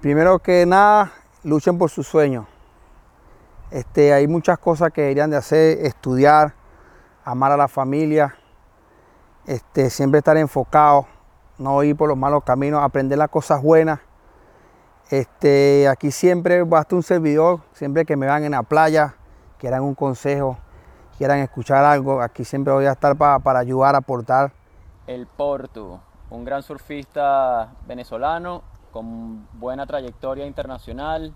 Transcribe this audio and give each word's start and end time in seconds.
Primero 0.00 0.38
que 0.38 0.64
nada, 0.64 1.12
luchen 1.44 1.76
por 1.76 1.90
sus 1.90 2.06
sueños. 2.06 2.46
Este, 3.70 4.14
hay 4.14 4.26
muchas 4.26 4.58
cosas 4.58 4.90
que 4.92 5.02
deberían 5.02 5.28
de 5.28 5.36
hacer, 5.36 5.84
estudiar, 5.84 6.54
amar 7.22 7.52
a 7.52 7.56
la 7.58 7.68
familia, 7.68 8.34
este, 9.46 9.90
siempre 9.90 10.18
estar 10.18 10.38
enfocado, 10.38 11.06
no 11.58 11.82
ir 11.82 11.94
por 11.96 12.08
los 12.08 12.16
malos 12.16 12.42
caminos, 12.44 12.82
aprender 12.82 13.18
las 13.18 13.28
cosas 13.28 13.62
buenas. 13.62 14.00
Este, 15.10 15.86
aquí 15.86 16.10
siempre 16.10 16.62
basta 16.62 16.96
un 16.96 17.02
servidor, 17.02 17.60
siempre 17.74 18.06
que 18.06 18.16
me 18.16 18.26
van 18.26 18.42
en 18.44 18.52
la 18.52 18.62
playa, 18.62 19.16
quieran 19.58 19.82
un 19.82 19.94
consejo, 19.94 20.56
quieran 21.18 21.40
escuchar 21.40 21.84
algo, 21.84 22.22
aquí 22.22 22.46
siempre 22.46 22.72
voy 22.72 22.86
a 22.86 22.92
estar 22.92 23.16
para, 23.16 23.38
para 23.40 23.58
ayudar, 23.58 23.94
aportar. 23.94 24.50
El 25.06 25.26
Porto, 25.26 26.00
un 26.30 26.46
gran 26.46 26.62
surfista 26.62 27.74
venezolano 27.86 28.62
con 28.92 29.46
buena 29.58 29.86
trayectoria 29.86 30.46
internacional, 30.46 31.32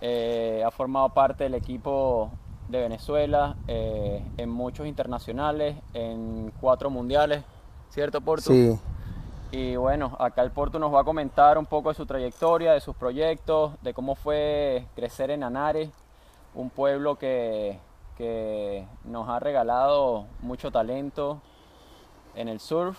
eh, 0.00 0.62
ha 0.64 0.70
formado 0.70 1.08
parte 1.10 1.44
del 1.44 1.54
equipo 1.54 2.30
de 2.68 2.80
Venezuela 2.80 3.56
eh, 3.66 4.22
en 4.36 4.50
muchos 4.50 4.86
internacionales, 4.86 5.76
en 5.94 6.52
cuatro 6.60 6.90
mundiales, 6.90 7.44
¿cierto 7.90 8.20
Porto? 8.20 8.50
Sí. 8.52 8.78
Y 9.52 9.76
bueno, 9.76 10.16
acá 10.18 10.42
el 10.42 10.50
Porto 10.50 10.78
nos 10.78 10.92
va 10.92 11.00
a 11.00 11.04
comentar 11.04 11.56
un 11.56 11.66
poco 11.66 11.90
de 11.90 11.94
su 11.94 12.04
trayectoria, 12.04 12.72
de 12.72 12.80
sus 12.80 12.96
proyectos, 12.96 13.72
de 13.82 13.94
cómo 13.94 14.14
fue 14.14 14.86
crecer 14.96 15.30
en 15.30 15.44
Anares, 15.44 15.90
un 16.54 16.68
pueblo 16.68 17.16
que, 17.16 17.78
que 18.16 18.86
nos 19.04 19.28
ha 19.28 19.38
regalado 19.38 20.26
mucho 20.40 20.72
talento 20.72 21.40
en 22.34 22.48
el 22.48 22.60
surf 22.60 22.98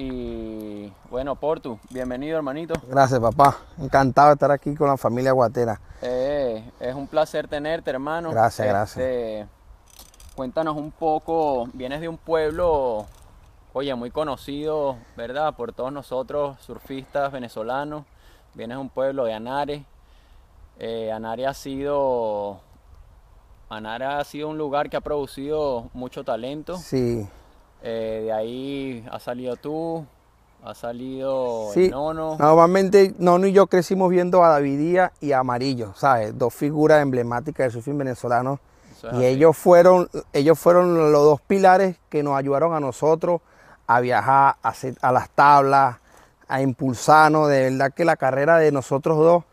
y 0.00 0.90
bueno, 1.10 1.36
Portu, 1.36 1.78
bienvenido 1.90 2.38
hermanito. 2.38 2.72
Gracias 2.88 3.20
papá, 3.20 3.58
encantado 3.78 4.28
de 4.28 4.34
estar 4.34 4.50
aquí 4.50 4.74
con 4.74 4.88
la 4.88 4.96
familia 4.96 5.32
Guatera. 5.32 5.78
Eh, 6.00 6.64
es 6.80 6.94
un 6.94 7.06
placer 7.06 7.48
tenerte 7.48 7.90
hermano. 7.90 8.30
Gracias, 8.30 8.66
gracias. 8.66 8.96
Este, 8.96 9.46
cuéntanos 10.34 10.76
un 10.76 10.90
poco, 10.90 11.68
vienes 11.74 12.00
de 12.00 12.08
un 12.08 12.16
pueblo, 12.16 13.04
oye, 13.74 13.94
muy 13.94 14.10
conocido, 14.10 14.96
¿verdad? 15.18 15.54
Por 15.54 15.74
todos 15.74 15.92
nosotros, 15.92 16.58
surfistas 16.60 17.30
venezolanos. 17.30 18.06
Vienes 18.54 18.78
de 18.78 18.80
un 18.80 18.88
pueblo 18.88 19.26
de 19.26 19.34
Anare. 19.34 19.84
Eh, 20.78 21.12
Anare 21.12 21.46
ha 21.46 21.52
sido... 21.52 22.60
Anare 23.68 24.06
ha 24.06 24.24
sido 24.24 24.48
un 24.48 24.56
lugar 24.56 24.88
que 24.88 24.96
ha 24.96 25.00
producido 25.02 25.90
mucho 25.92 26.24
talento. 26.24 26.78
Sí. 26.78 27.28
Eh, 27.82 28.22
de 28.24 28.32
ahí 28.32 29.06
ha 29.10 29.18
salido 29.18 29.56
tú, 29.56 30.04
ha 30.64 30.74
salido 30.74 31.70
Sí, 31.72 31.84
el 31.86 31.90
Nono. 31.90 32.36
Normalmente 32.38 33.14
Nono 33.18 33.46
y 33.46 33.52
yo 33.52 33.66
crecimos 33.66 34.10
viendo 34.10 34.44
a 34.44 34.48
Davidía 34.48 35.12
y 35.20 35.32
a 35.32 35.38
Amarillo, 35.40 35.94
¿sabes? 35.96 36.36
Dos 36.36 36.52
figuras 36.54 37.00
emblemáticas 37.02 37.64
del 37.64 37.72
surfing 37.72 37.96
venezolano. 37.98 38.60
Es 38.92 39.04
Y 39.04 39.06
así. 39.08 39.24
ellos 39.24 39.56
fueron, 39.56 40.10
ellos 40.32 40.58
fueron 40.58 41.10
los 41.12 41.22
dos 41.24 41.40
pilares 41.40 41.96
que 42.10 42.22
nos 42.22 42.36
ayudaron 42.36 42.74
a 42.74 42.80
nosotros 42.80 43.40
a 43.86 44.00
viajar, 44.00 44.56
a, 44.62 44.68
hacer- 44.68 44.98
a 45.00 45.10
las 45.12 45.30
tablas, 45.30 45.96
a 46.48 46.60
impulsarnos. 46.60 47.48
De 47.48 47.70
verdad 47.70 47.92
que 47.94 48.04
la 48.04 48.16
carrera 48.16 48.58
de 48.58 48.70
nosotros 48.72 49.16
dos 49.18 49.44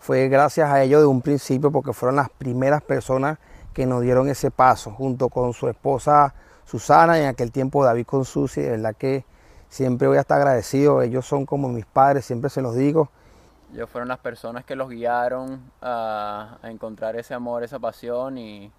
fue 0.00 0.28
gracias 0.28 0.70
a 0.70 0.82
ellos 0.82 1.00
de 1.02 1.06
un 1.06 1.20
principio 1.20 1.70
porque 1.70 1.92
fueron 1.92 2.16
las 2.16 2.30
primeras 2.30 2.82
personas 2.82 3.38
que 3.74 3.84
nos 3.86 4.00
dieron 4.02 4.28
ese 4.28 4.50
paso, 4.50 4.90
junto 4.90 5.28
con 5.28 5.52
su 5.52 5.68
esposa 5.68 6.34
Susana 6.64 7.18
y 7.18 7.22
en 7.22 7.28
aquel 7.28 7.52
tiempo 7.52 7.84
David 7.84 8.06
con 8.06 8.24
Susi. 8.24 8.62
De 8.62 8.70
verdad 8.70 8.94
que 8.96 9.24
siempre 9.68 10.08
voy 10.08 10.16
a 10.16 10.20
estar 10.20 10.38
agradecido. 10.38 11.02
Ellos 11.02 11.26
son 11.26 11.46
como 11.46 11.68
mis 11.68 11.86
padres, 11.86 12.24
siempre 12.24 12.50
se 12.50 12.62
los 12.62 12.74
digo. 12.74 13.10
Ellos 13.72 13.90
fueron 13.90 14.08
las 14.08 14.18
personas 14.18 14.64
que 14.64 14.76
los 14.76 14.88
guiaron 14.88 15.60
a, 15.82 16.58
a 16.62 16.70
encontrar 16.70 17.16
ese 17.16 17.34
amor, 17.34 17.64
esa 17.64 17.78
pasión 17.78 18.38
y, 18.38 18.70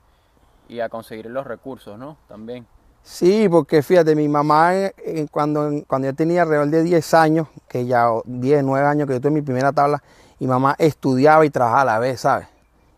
y 0.70 0.80
a 0.80 0.90
conseguir 0.90 1.28
los 1.28 1.46
recursos, 1.46 1.98
¿no? 1.98 2.18
También. 2.28 2.66
Sí, 3.04 3.48
porque 3.50 3.84
fíjate, 3.84 4.16
mi 4.16 4.28
mamá 4.28 4.76
eh, 4.76 4.96
eh, 4.98 5.28
cuando, 5.30 5.70
cuando 5.88 6.08
yo 6.08 6.16
tenía 6.16 6.42
alrededor 6.42 6.70
de 6.70 6.82
10 6.82 7.14
años, 7.14 7.48
que 7.68 7.86
ya 7.86 8.12
o 8.12 8.24
10, 8.26 8.64
9 8.64 8.88
años 8.88 9.08
que 9.08 9.14
yo 9.14 9.22
tuve 9.22 9.32
mi 9.32 9.42
primera 9.44 9.72
tabla, 9.72 10.02
mi 10.40 10.48
mamá 10.48 10.76
estudiaba 10.80 11.46
y 11.46 11.52
trabajaba 11.52 11.82
a 11.82 11.86
la 11.86 12.00
vez, 12.00 12.22
¿sabes? 12.22 12.48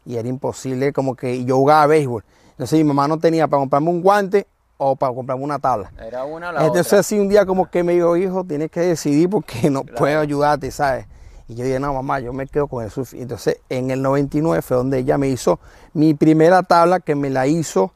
Y 0.05 0.15
era 0.15 0.27
imposible 0.29 0.93
como 0.93 1.15
que 1.15 1.43
yo 1.43 1.57
jugaba 1.57 1.87
béisbol. 1.87 2.23
Entonces 2.51 2.77
mi 2.79 2.85
mamá 2.85 3.07
no 3.09 3.19
tenía 3.19 3.47
para 3.47 3.59
comprarme 3.59 3.89
un 3.89 4.01
guante 4.01 4.47
o 4.77 4.95
para 4.95 5.13
comprarme 5.13 5.43
una 5.43 5.59
tabla. 5.59 5.91
Era 5.99 6.23
una 6.23 6.51
la 6.51 6.61
Entonces 6.61 6.87
otra. 6.87 6.99
así 6.99 7.19
un 7.19 7.29
día 7.29 7.45
como 7.45 7.69
que 7.69 7.83
me 7.83 7.93
dijo, 7.93 8.15
hijo, 8.17 8.43
tienes 8.43 8.69
que 8.71 8.81
decidir 8.81 9.29
porque 9.29 9.69
no 9.69 9.83
Claro. 9.83 9.97
puedo 9.97 10.19
ayudarte, 10.19 10.69
¿sabes? 10.71 11.05
Y 11.47 11.55
yo 11.55 11.63
dije, 11.63 11.79
no, 11.79 11.93
mamá, 11.93 12.19
yo 12.19 12.33
me 12.33 12.45
quedo 12.47 12.67
con 12.67 12.83
el 12.83 12.91
surf. 12.91 13.13
Entonces 13.13 13.59
en 13.69 13.89
el 13.91 14.01
99 14.01 14.61
fue 14.61 14.77
donde 14.77 14.99
ella 14.99 15.17
me 15.17 15.29
hizo 15.29 15.59
mi 15.93 16.13
primera 16.13 16.61
tabla 16.63 16.99
que 16.99 17.15
me 17.15 17.29
la 17.29 17.47
hizo 17.47 17.91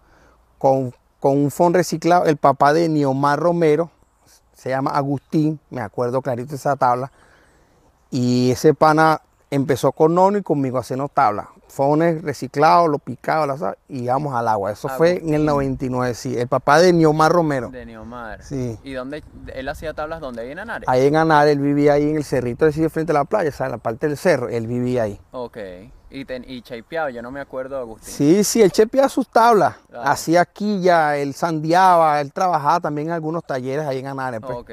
con, 0.58 0.94
con 1.20 1.38
un 1.38 1.52
fondo 1.52 1.78
reciclado, 1.78 2.26
el 2.26 2.38
papá 2.38 2.74
de 2.74 2.88
Niomar 2.90 3.40
Romero, 3.40 3.90
se 4.54 4.70
llama 4.70 4.92
Agustín, 4.92 5.60
me 5.70 5.82
acuerdo 5.82 6.22
clarito 6.22 6.56
esa 6.56 6.76
tabla. 6.76 7.12
Y 8.10 8.52
ese 8.52 8.74
pana 8.74 9.22
empezó 9.50 9.92
con 9.92 10.14
Nono 10.16 10.38
y 10.38 10.44
conmigo 10.44 10.78
hacernos 10.78 11.12
tablas. 11.12 11.48
Fones 11.72 12.22
reciclados, 12.22 12.90
lo 12.90 13.00
picado, 13.00 13.48
la 13.48 13.58
sal, 13.58 13.78
y 13.88 14.04
íbamos 14.04 14.36
al 14.36 14.48
agua. 14.50 14.72
Eso 14.72 14.90
fue 14.90 15.12
en 15.20 15.34
el 15.34 15.48
Agustín. 15.48 15.92
99, 15.92 16.14
sí. 16.14 16.38
El 16.38 16.48
papá 16.50 16.80
de 16.80 16.92
Niomar 16.92 17.32
Romero. 17.32 17.70
De 17.70 17.86
Neomar. 17.86 18.44
Sí. 18.44 18.78
¿Y 18.84 18.92
dónde? 18.92 19.24
Él 19.54 19.70
hacía 19.70 19.94
tablas 19.94 20.20
donde 20.20 20.42
ahí 20.42 20.52
en 20.52 20.60
Anares. 20.60 20.88
Ahí 20.90 21.08
en 21.08 21.16
Anar, 21.16 21.48
él 21.48 21.60
vivía 21.60 21.94
ahí 21.94 22.10
en 22.10 22.18
el 22.18 22.24
cerrito 22.26 22.66
de 22.66 22.90
frente 22.90 23.12
a 23.12 23.16
la 23.16 23.24
playa, 23.24 23.50
o 23.50 23.54
sea, 23.54 23.68
en 23.68 23.72
la 23.72 23.78
parte 23.78 24.08
del 24.08 24.18
cerro, 24.18 24.50
él 24.50 24.68
vivía 24.68 25.04
ahí. 25.04 25.20
Ok. 25.32 25.58
Y, 26.10 26.26
ten, 26.26 26.44
y 26.46 26.62
yo 26.62 27.22
no 27.22 27.32
me 27.32 27.40
acuerdo, 27.40 27.78
Agustín. 27.78 28.14
Sí, 28.14 28.44
sí, 28.44 28.62
él 28.62 28.72
chepeaba 28.74 29.08
sus 29.08 29.30
tablas, 29.30 29.76
Claro. 29.90 30.10
hacía 30.10 30.44
quilla, 30.46 31.16
él 31.16 31.34
sandeaba, 31.34 32.20
él 32.20 32.34
trabajaba 32.34 32.82
también 32.82 33.08
en 33.08 33.14
algunos 33.14 33.46
talleres 33.46 33.86
ahí 33.86 34.00
en 34.00 34.08
Anar. 34.08 34.42
pues. 34.42 34.58
Ok. 34.58 34.72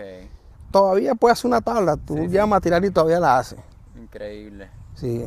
Todavía 0.72 1.14
puede 1.14 1.32
hacer 1.34 1.46
una 1.46 1.60
tabla, 1.60 1.96
tú 1.96 2.14
Sí, 2.16 2.22
sí. 2.22 2.28
llamas 2.28 2.56
a 2.56 2.60
tirar 2.60 2.84
y 2.84 2.90
todavía 2.90 3.20
la 3.20 3.38
hace. 3.38 3.56
Increíble. 3.96 4.68
Sí, 4.94 5.24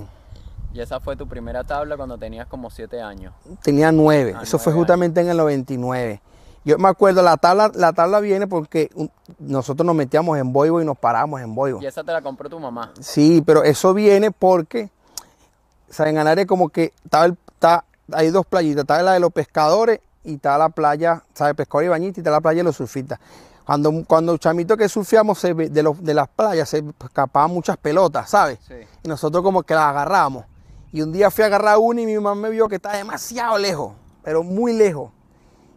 Y 0.74 0.80
esa 0.80 1.00
fue 1.00 1.16
tu 1.16 1.28
primera 1.28 1.64
tabla 1.64 1.98
cuando 1.98 2.18
tenías 2.18 2.48
como 2.48 2.70
siete 2.70 3.02
años. 3.02 3.34
tenía 3.62 3.92
nueve, 3.92 4.34
Ah, 4.38 4.44
eso 4.44 4.58
fue 4.58 4.72
justamente 4.74 5.20
en 5.22 5.30
el 5.30 5.38
99. 5.38 6.22
Yo 6.64 6.78
me 6.78 6.88
acuerdo, 6.88 7.22
la 7.24 7.38
tabla, 7.38 7.72
la 7.74 7.92
tabla 7.92 8.20
viene 8.20 8.46
porque 8.48 8.90
nosotros 9.40 9.86
nos 9.86 9.96
metíamos 9.96 10.38
en 10.38 10.54
boibo 10.54 10.80
y 10.82 10.86
nos 10.86 10.98
parábamos 10.98 11.42
en 11.42 11.56
boibo. 11.56 11.82
Y 11.82 11.88
esa 11.88 12.04
te 12.04 12.12
la 12.12 12.22
compró 12.22 12.50
tu 12.50 12.59
mamá. 12.59 12.92
Sí, 13.00 13.42
pero 13.46 13.64
eso 13.64 13.94
viene 13.96 14.30
porque, 14.32 14.90
o 15.90 15.94
sea, 15.94 16.08
en 16.08 16.18
como 16.46 16.70
que 16.70 16.94
el- 17.26 17.35
está- 17.53 17.84
hay 18.14 18.29
dos 18.29 18.46
playitas, 18.46 18.82
está 18.84 19.02
la 19.02 19.14
de 19.14 19.20
los 19.20 19.32
pescadores 19.34 20.00
y 20.24 20.35
está 20.35 20.58
la 20.58 20.70
playa, 20.70 21.24
¿sabes? 21.34 21.56
Pescadores 21.56 21.88
y 21.88 21.90
bañistas 21.90 22.17
y 22.17 22.22
está 22.22 22.32
la 22.32 22.41
playa 22.41 22.59
de 22.59 22.64
los 22.66 22.76
surfistas. 22.76 23.20
Cuando, 23.66 23.91
cuando 24.06 24.38
chamitos 24.38 24.78
que 24.78 24.88
se 25.40 25.53
de, 25.53 25.82
los, 25.84 26.03
de 26.03 26.14
las 26.14 26.28
playas 26.28 26.70
se 26.70 26.84
escapaban 27.03 27.52
muchas 27.52 27.78
pelotas, 27.78 28.29
¿sabes? 28.29 28.59
Sí. 28.67 28.76
Y 29.03 29.08
nosotros 29.08 29.44
como 29.44 29.64
que 29.64 29.74
las 29.74 29.85
agarramos. 29.85 30.46
Y 30.91 31.02
un 31.02 31.11
día 31.11 31.32
fui 31.32 31.43
a 31.43 31.47
agarrar 31.47 31.78
una 31.78 32.02
y 32.02 32.05
mi 32.05 32.16
mamá 32.16 32.35
me 32.35 32.49
vio 32.49 32.67
que 32.67 32.76
estaba 32.76 32.96
demasiado 32.97 33.58
lejos, 33.58 33.93
pero 34.23 34.43
muy 34.43 34.73
lejos. 34.73 35.11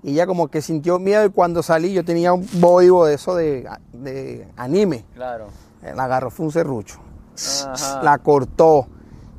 Y 0.03 0.13
ella 0.13 0.27
como 0.27 0.49
que 0.49 0.61
sintió 0.61 0.99
miedo 0.99 1.25
y 1.25 1.31
cuando 1.31 1.63
salí 1.63 1.93
yo 1.93 2.05
tenía 2.05 2.33
un 2.33 2.47
boibo 2.55 3.07
de 3.07 3.15
eso 3.15 3.35
de, 3.35 3.69
de 3.93 4.47
anime. 4.57 5.05
Claro. 5.15 5.47
La 5.83 6.05
agarró, 6.05 6.31
fue 6.31 6.47
un 6.47 6.53
serrucho. 6.53 6.99
Ajá. 7.67 8.03
La 8.03 8.19
cortó. 8.19 8.87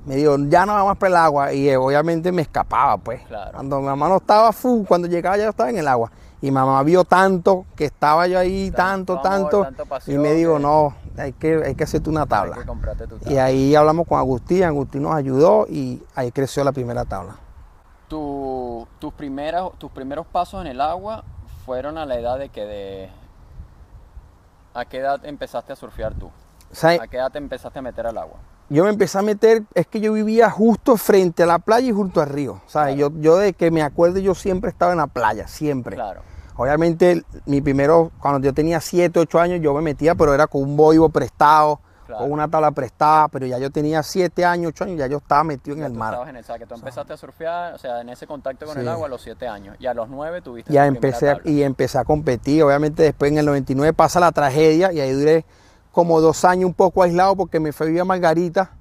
Me 0.05 0.15
dijo, 0.15 0.37
ya 0.47 0.65
no 0.65 0.73
vamos 0.73 0.97
para 0.97 1.09
el 1.09 1.15
agua. 1.17 1.53
Y 1.53 1.67
eh, 1.69 1.77
obviamente 1.77 2.31
me 2.31 2.43
escapaba, 2.43 2.97
pues. 2.97 3.21
Claro. 3.23 3.51
Cuando 3.53 3.79
mi 3.79 3.85
mamá 3.87 4.07
no 4.09 4.17
estaba 4.17 4.51
full, 4.53 4.85
cuando 4.87 5.07
llegaba 5.07 5.37
ya 5.37 5.49
estaba 5.49 5.69
en 5.69 5.77
el 5.79 5.87
agua. 5.87 6.11
Y 6.41 6.51
mamá 6.51 6.81
vio 6.83 7.03
tanto, 7.03 7.65
que 7.75 7.85
estaba 7.85 8.27
yo 8.27 8.37
ahí, 8.37 8.69
tanto, 8.71 9.19
Tanto 9.21 9.63
amor, 9.63 9.75
tanto. 9.75 10.11
y 10.11 10.17
me 10.17 10.33
dijo, 10.33 10.59
no, 10.59 10.93
hay 11.17 11.33
que, 11.33 11.63
hay 11.65 11.75
que 11.75 11.83
hacerte 11.83 12.09
una 12.09 12.21
Hay 12.23 12.27
tabla. 12.27 12.55
que 12.57 12.65
comprarte 12.65 13.07
tu 13.07 13.17
Y 13.29 13.37
ahí 13.37 13.75
hablamos 13.75 14.07
con 14.07 14.19
Agustín, 14.19 14.63
Agustín 14.63 15.03
nos 15.03 15.13
ayudó 15.15 15.65
y 15.69 16.01
ahí 16.15 16.31
creció 16.31 16.63
la 16.63 16.71
primera 16.71 17.05
tabla. 17.05 17.35
Tu- 18.07 18.87
tus, 18.99 19.13
primeras, 19.13 19.71
tus 19.77 19.91
primeros 19.91 20.25
pasos 20.27 20.61
en 20.61 20.67
el 20.67 20.79
agua 20.81 21.23
fueron 21.65 21.97
a 21.97 22.05
la 22.05 22.19
edad 22.19 22.37
de 22.37 22.49
que 22.49 22.61
de... 22.65 23.09
¿A 24.73 24.85
qué 24.85 24.97
edad 24.97 25.23
empezaste 25.25 25.73
a 25.73 25.75
surfear 25.75 26.13
tú? 26.13 26.29
¿A 26.83 27.07
qué 27.07 27.17
edad 27.17 27.31
te 27.31 27.37
empezaste 27.37 27.79
a 27.79 27.81
meter 27.81 28.05
al 28.07 28.17
agua? 28.17 28.37
yo 28.67 28.83
me 28.83 28.89
empecé 28.89 29.19
a 29.19 29.21
meter, 29.21 29.61
es 29.75 29.85
que 29.85 30.01
yo 30.01 30.11
vivía 30.13 30.49
justo 30.49 30.97
frente 30.97 31.43
a 31.43 31.45
la 31.45 31.59
playa 31.59 31.87
y 31.87 31.91
junto 31.91 32.19
al 32.19 32.29
río. 32.29 32.53
O 32.65 32.69
sea, 32.69 32.85
Claro. 32.85 32.97
yo, 32.97 33.11
yo 33.19 33.37
de 33.37 33.53
que 33.53 33.69
me 33.69 33.83
acuerdo, 33.83 34.17
yo 34.17 34.33
siempre 34.33 34.71
estaba 34.71 34.91
en 34.91 34.97
la 34.97 35.05
playa, 35.05 35.47
siempre. 35.47 35.95
Claro. 35.95 36.21
Obviamente, 36.55 37.23
mi 37.45 37.61
primero, 37.61 38.11
cuando 38.19 38.39
yo 38.45 38.53
tenía 38.53 38.79
7, 38.79 39.19
8 39.19 39.39
años, 39.39 39.59
yo 39.61 39.73
me 39.73 39.81
metía, 39.81 40.15
pero 40.15 40.33
era 40.33 40.47
con 40.47 40.63
un 40.63 40.77
boibo 40.77 41.09
prestado, 41.09 41.79
Claro. 42.07 42.21
con 42.23 42.31
una 42.31 42.47
tabla 42.47 42.69
prestada, 42.71 43.27
pero 43.29 43.47
ya 43.47 43.57
yo 43.57 43.71
tenía 43.71 44.03
7 44.03 44.45
años, 44.45 44.69
8 44.69 44.83
años, 44.83 44.99
ya 44.99 45.07
yo 45.07 45.17
estaba 45.17 45.43
metido 45.43 45.75
en 45.75 45.83
el 45.83 45.93
mar. 45.93 46.13
estabas 46.13 46.29
en 46.29 46.35
el- 46.37 46.43
o 46.43 46.45
sea, 46.45 46.59
que 46.59 46.65
tú 46.67 46.75
empezaste 46.75 47.13
a 47.13 47.17
surfear, 47.17 47.73
o 47.73 47.77
sea, 47.79 48.01
en 48.01 48.09
ese 48.09 48.27
contacto 48.27 48.67
con 48.67 48.77
el 48.79 48.87
agua 48.87 49.07
a 49.07 49.09
los 49.09 49.21
7 49.23 49.47
años. 49.47 49.75
Y 49.79 49.87
a 49.87 49.93
los 49.95 50.07
9 50.07 50.41
tuviste 50.41 50.71
Ya 50.71 50.85
empecé 50.85 51.29
a- 51.31 51.39
y 51.43 51.63
empecé 51.63 51.97
a 51.97 52.03
competir. 52.03 52.61
Obviamente 52.63 53.01
después 53.01 53.31
en 53.31 53.39
el 53.39 53.45
99 53.47 53.91
pasa 53.93 54.19
la 54.19 54.31
tragedia 54.31 54.93
y 54.93 54.99
ahí 54.99 55.11
duré 55.13 55.45
como 55.91 56.21
dos 56.21 56.45
años 56.45 56.67
un 56.67 56.73
poco 56.75 57.01
aislado 57.01 57.35
porque 57.35 57.59
me 57.59 57.71
fui 57.71 57.97
a 57.97 58.05
Margarita 58.05 58.71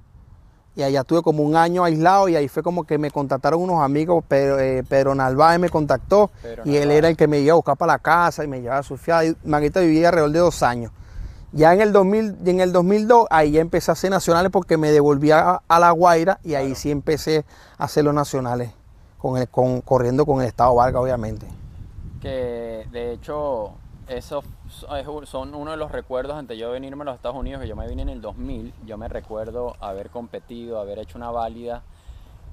y 0.76 0.82
allá 0.82 1.00
estuve 1.00 1.22
como 1.22 1.42
un 1.42 1.56
año 1.56 1.84
aislado 1.84 2.28
y 2.28 2.36
ahí 2.36 2.48
fue 2.48 2.62
como 2.62 2.84
que 2.84 2.98
me 2.98 3.10
contactaron 3.10 3.60
unos 3.60 3.80
amigos, 3.82 4.24
pero 4.26 4.58
eh, 4.58 4.82
Pedro 4.88 5.14
Narváez 5.14 5.60
me 5.60 5.68
contactó 5.68 6.30
y 6.64 6.76
él 6.76 6.90
era 6.90 7.08
el 7.08 7.16
que 7.16 7.28
me 7.28 7.38
iba 7.38 7.52
a 7.52 7.56
buscar 7.56 7.76
para 7.76 7.92
la 7.92 7.98
casa 7.98 8.42
y 8.44 8.48
me 8.48 8.60
llevaba 8.60 8.80
a 8.80 8.82
surfear. 8.82 9.24
Y 9.24 9.36
Margarita 9.44 9.80
vivía 9.80 10.08
alrededor 10.08 10.32
de 10.32 10.38
dos 10.40 10.62
años. 10.62 10.90
Ya 11.52 11.72
en 11.72 11.80
el, 11.80 11.92
2000, 11.92 12.38
en 12.46 12.60
el 12.60 12.72
2002 12.72 13.28
ahí 13.30 13.52
ya 13.52 13.60
empecé 13.60 13.92
a 13.92 13.92
hacer 13.92 14.10
nacionales 14.10 14.50
porque 14.50 14.76
me 14.76 14.90
devolvía 14.90 15.60
a, 15.68 15.78
La 15.78 15.92
Guaira 15.92 16.40
y 16.42 16.54
ahí 16.54 16.74
sí 16.74 16.90
empecé 16.90 17.44
a 17.78 17.84
hacer 17.84 18.04
los 18.04 18.12
nacionales, 18.12 18.72
con 19.18 19.38
el, 19.38 19.48
con, 19.48 19.80
corriendo 19.80 20.26
con 20.26 20.40
el 20.40 20.48
Estado 20.48 20.74
Vargas 20.74 21.00
obviamente. 21.00 21.46
Que 22.20 22.88
de 22.90 23.12
hecho 23.12 23.74
esos 24.08 24.44
son 25.24 25.54
uno 25.54 25.70
de 25.70 25.76
los 25.76 25.90
recuerdos 25.90 26.36
antes 26.36 26.56
de 26.56 26.60
yo 26.60 26.70
venirme 26.70 27.02
a 27.02 27.04
los 27.06 27.14
Estados 27.16 27.36
Unidos, 27.36 27.62
que 27.62 27.68
yo 27.68 27.76
me 27.76 27.88
vine 27.88 28.02
en 28.02 28.08
el 28.08 28.20
2000, 28.20 28.72
yo 28.86 28.98
me 28.98 29.08
recuerdo 29.08 29.76
haber 29.80 30.10
competido, 30.10 30.78
haber 30.78 30.98
hecho 30.98 31.18
una 31.18 31.30
válida 31.30 31.82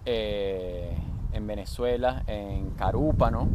eh, 0.06 0.96
en 1.34 1.48
Venezuela, 1.48 2.24
en 2.28 2.72
Carúpano, 2.72 3.50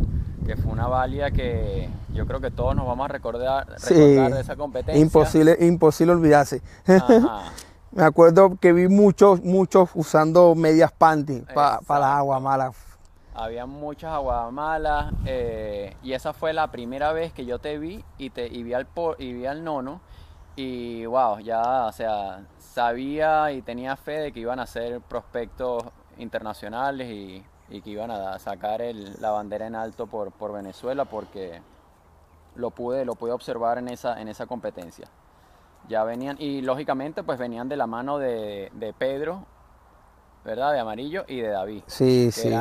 que 0.46 0.56
fue 0.56 0.72
una 0.72 0.86
válida 0.86 1.30
que 1.30 1.88
yo 2.14 2.26
creo 2.26 2.40
que 2.40 2.50
todos 2.50 2.76
nos 2.76 2.86
vamos 2.86 3.06
a 3.06 3.08
recordar, 3.08 3.66
de 3.66 4.40
esa 4.40 4.56
competencia. 4.56 5.00
Imposible, 5.00 5.56
imposible 5.60 6.12
olvidarse. 6.12 6.62
me 7.92 8.04
acuerdo 8.04 8.56
que 8.60 8.72
vi 8.72 8.88
muchos, 8.88 9.42
muchos 9.42 9.90
usando 9.94 10.54
medias 10.54 10.92
panty 10.92 11.40
para 11.54 11.80
la 11.88 12.18
agua 12.18 12.40
mala 12.40 12.72
había 13.36 13.66
muchas 13.66 14.12
aguamalas 14.12 15.12
eh, 15.26 15.94
y 16.02 16.14
esa 16.14 16.32
fue 16.32 16.54
la 16.54 16.70
primera 16.70 17.12
vez 17.12 17.32
que 17.32 17.44
yo 17.44 17.58
te 17.58 17.78
vi 17.78 18.02
y 18.16 18.30
te 18.30 18.48
vi 18.48 18.72
al 18.72 18.88
y 19.18 19.32
vi 19.34 19.46
al 19.46 19.62
nono 19.62 20.00
y 20.56 21.04
wow, 21.04 21.38
ya, 21.40 21.84
o 21.84 21.92
sea, 21.92 22.46
sabía 22.58 23.52
y 23.52 23.60
tenía 23.60 23.94
fe 23.96 24.20
de 24.20 24.32
que 24.32 24.40
iban 24.40 24.58
a 24.58 24.66
ser 24.66 25.02
prospectos 25.02 25.84
internacionales 26.16 27.10
y, 27.10 27.44
que 27.68 27.90
iban 27.90 28.10
a 28.10 28.38
sacar 28.38 28.80
la 29.20 29.32
bandera 29.32 29.66
en 29.66 29.74
alto 29.74 30.06
por, 30.06 30.32
por, 30.32 30.52
Venezuela 30.52 31.04
porque 31.04 31.60
lo 32.54 32.70
pude, 32.70 33.04
lo 33.04 33.16
pude 33.16 33.32
observar 33.32 33.76
en 33.76 33.88
esa, 33.88 34.18
en 34.18 34.28
esa 34.28 34.46
competencia. 34.46 35.08
Ya 35.88 36.04
venían, 36.04 36.36
y 36.38 36.62
lógicamente 36.62 37.22
pues 37.22 37.38
venían 37.38 37.68
de 37.68 37.76
la 37.76 37.86
mano 37.86 38.18
de, 38.18 38.70
de 38.72 38.94
Pedro 38.94 39.44
¿verdad? 40.46 40.72
De 40.72 40.78
Amarillo 40.78 41.24
y 41.26 41.40
de 41.40 41.48
David. 41.48 41.82
Sí, 41.88 42.30
sí. 42.30 42.54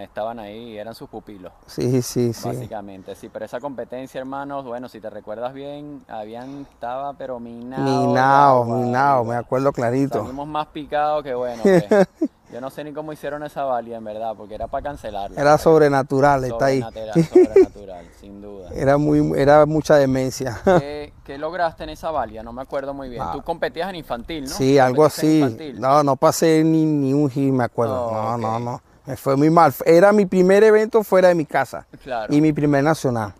estaban 0.00 0.38
ahí, 0.38 0.78
eran 0.78 0.94
sus 0.94 1.08
pupilos. 1.08 1.52
Sí, 1.66 2.00
sí, 2.00 2.32
sí. 2.32 2.48
Básicamente, 2.48 3.16
sí. 3.16 3.28
Pero 3.30 3.44
esa 3.44 3.58
competencia, 3.58 4.20
hermanos, 4.20 4.64
bueno, 4.64 4.88
si 4.88 5.00
te 5.00 5.10
recuerdas 5.10 5.52
bien, 5.52 6.04
habían, 6.06 6.60
estaba 6.72 7.14
pero 7.14 7.40
minado. 7.40 7.82
Minado, 7.82 8.64
minado, 8.64 9.24
me 9.24 9.34
acuerdo 9.34 9.72
clarito. 9.72 10.20
Salimos 10.20 10.46
más 10.46 10.68
picados 10.68 11.24
que 11.24 11.34
bueno. 11.34 11.62
Yo 12.52 12.60
no 12.60 12.68
sé 12.68 12.84
ni 12.84 12.92
cómo 12.92 13.14
hicieron 13.14 13.42
esa 13.44 13.64
valía, 13.64 13.96
en 13.96 14.04
verdad, 14.04 14.34
porque 14.36 14.54
era 14.54 14.66
para 14.66 14.82
cancelarla. 14.82 15.40
Era 15.40 15.56
sobrenatural, 15.56 16.44
está 16.44 16.66
ahí. 16.66 16.82
Sobrenatural, 16.82 18.06
sin 18.20 18.42
duda. 18.42 18.68
Era 18.74 18.98
muy, 18.98 19.40
era 19.40 19.64
mucha 19.64 19.96
demencia. 19.96 20.60
¿Qué, 21.24 21.38
lograste 21.38 21.84
en 21.84 21.90
esa 21.90 22.10
valía? 22.10 22.42
No 22.42 22.52
me 22.52 22.60
acuerdo 22.60 22.92
muy 22.92 23.08
bien. 23.08 23.22
Ah. 23.22 23.30
Tú 23.32 23.42
competías 23.42 23.88
en 23.88 23.96
infantil, 23.96 24.44
¿no? 24.44 24.50
Sí, 24.50 24.78
algo 24.78 25.02
así. 25.06 25.74
No, 25.78 26.02
no 26.02 26.16
pasé 26.16 26.62
ni, 26.62 26.84
ni 26.84 27.14
un 27.14 27.30
hit, 27.30 27.54
me 27.54 27.64
acuerdo. 27.64 28.08
Oh, 28.08 28.36
no, 28.36 28.38
no, 28.38 28.58
no. 28.58 28.82
Me 29.06 29.16
fue 29.16 29.34
muy 29.34 29.48
mal. 29.48 29.72
Era 29.86 30.12
mi 30.12 30.26
primer 30.26 30.62
evento 30.62 31.02
fuera 31.02 31.28
de 31.28 31.34
mi 31.34 31.46
casa. 31.46 31.86
Claro. 32.02 32.34
Y 32.34 32.42
mi 32.42 32.52
primer 32.52 32.84
nacional. 32.84 33.32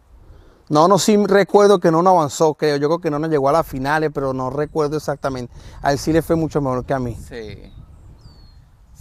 No, 0.70 0.88
no, 0.88 0.98
sí 0.98 1.18
recuerdo 1.26 1.80
que 1.80 1.90
no 1.90 2.02
nos 2.02 2.14
avanzó, 2.14 2.54
creo. 2.54 2.76
Yo 2.78 2.88
creo 2.88 2.98
que 2.98 3.10
no 3.10 3.18
nos 3.18 3.28
llegó 3.28 3.50
a 3.50 3.52
las 3.52 3.66
finales, 3.66 4.10
pero 4.14 4.32
no 4.32 4.48
recuerdo 4.48 4.96
exactamente. 4.96 5.52
A 5.82 5.92
él 5.92 5.98
sí 5.98 6.14
le 6.14 6.22
fue 6.22 6.34
mucho 6.34 6.62
mejor 6.62 6.86
que 6.86 6.94
a 6.94 6.98
mí. 6.98 7.14
Sí. 7.14 7.70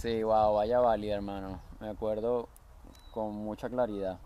Sí, 0.02 0.20
wow, 0.24 0.54
vaya 0.54 0.80
válida, 0.80 1.14
hermano. 1.14 1.60
Me 1.78 1.88
acuerdo 1.88 2.48
con 3.12 3.36
mucha 3.36 3.70
claridad. 3.70 4.18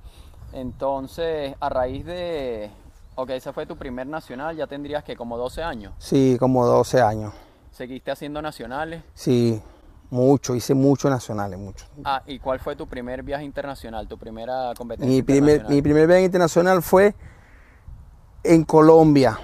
Entonces, 0.54 1.54
a 1.60 1.68
raíz 1.68 2.06
de. 2.06 2.70
Ok, 3.14 3.28
ese 3.28 3.52
fue 3.52 3.66
tu 3.66 3.76
primer 3.76 4.06
nacional, 4.06 4.56
ya 4.56 4.66
tendrías 4.66 5.04
que 5.04 5.16
como 5.16 5.36
12 5.36 5.62
años. 5.62 5.92
Sí, 5.98 6.38
como 6.40 6.64
12 6.64 7.02
años. 7.02 7.34
¿Seguiste 7.72 8.10
haciendo 8.10 8.40
nacionales? 8.40 9.02
Sí, 9.12 9.60
mucho, 10.08 10.54
hice 10.54 10.72
muchos 10.72 11.10
nacionales, 11.10 11.58
mucho. 11.58 11.84
Ah, 12.04 12.22
¿y 12.26 12.38
cuál 12.38 12.58
fue 12.58 12.74
tu 12.74 12.86
primer 12.86 13.22
viaje 13.22 13.44
internacional, 13.44 14.08
tu 14.08 14.16
primera 14.16 14.72
competencia? 14.78 15.14
Mi 15.14 15.22
primer, 15.22 15.68
mi 15.68 15.82
primer 15.82 16.06
viaje 16.06 16.24
internacional 16.24 16.80
fue 16.80 17.14
en 18.44 18.64
Colombia. 18.64 19.38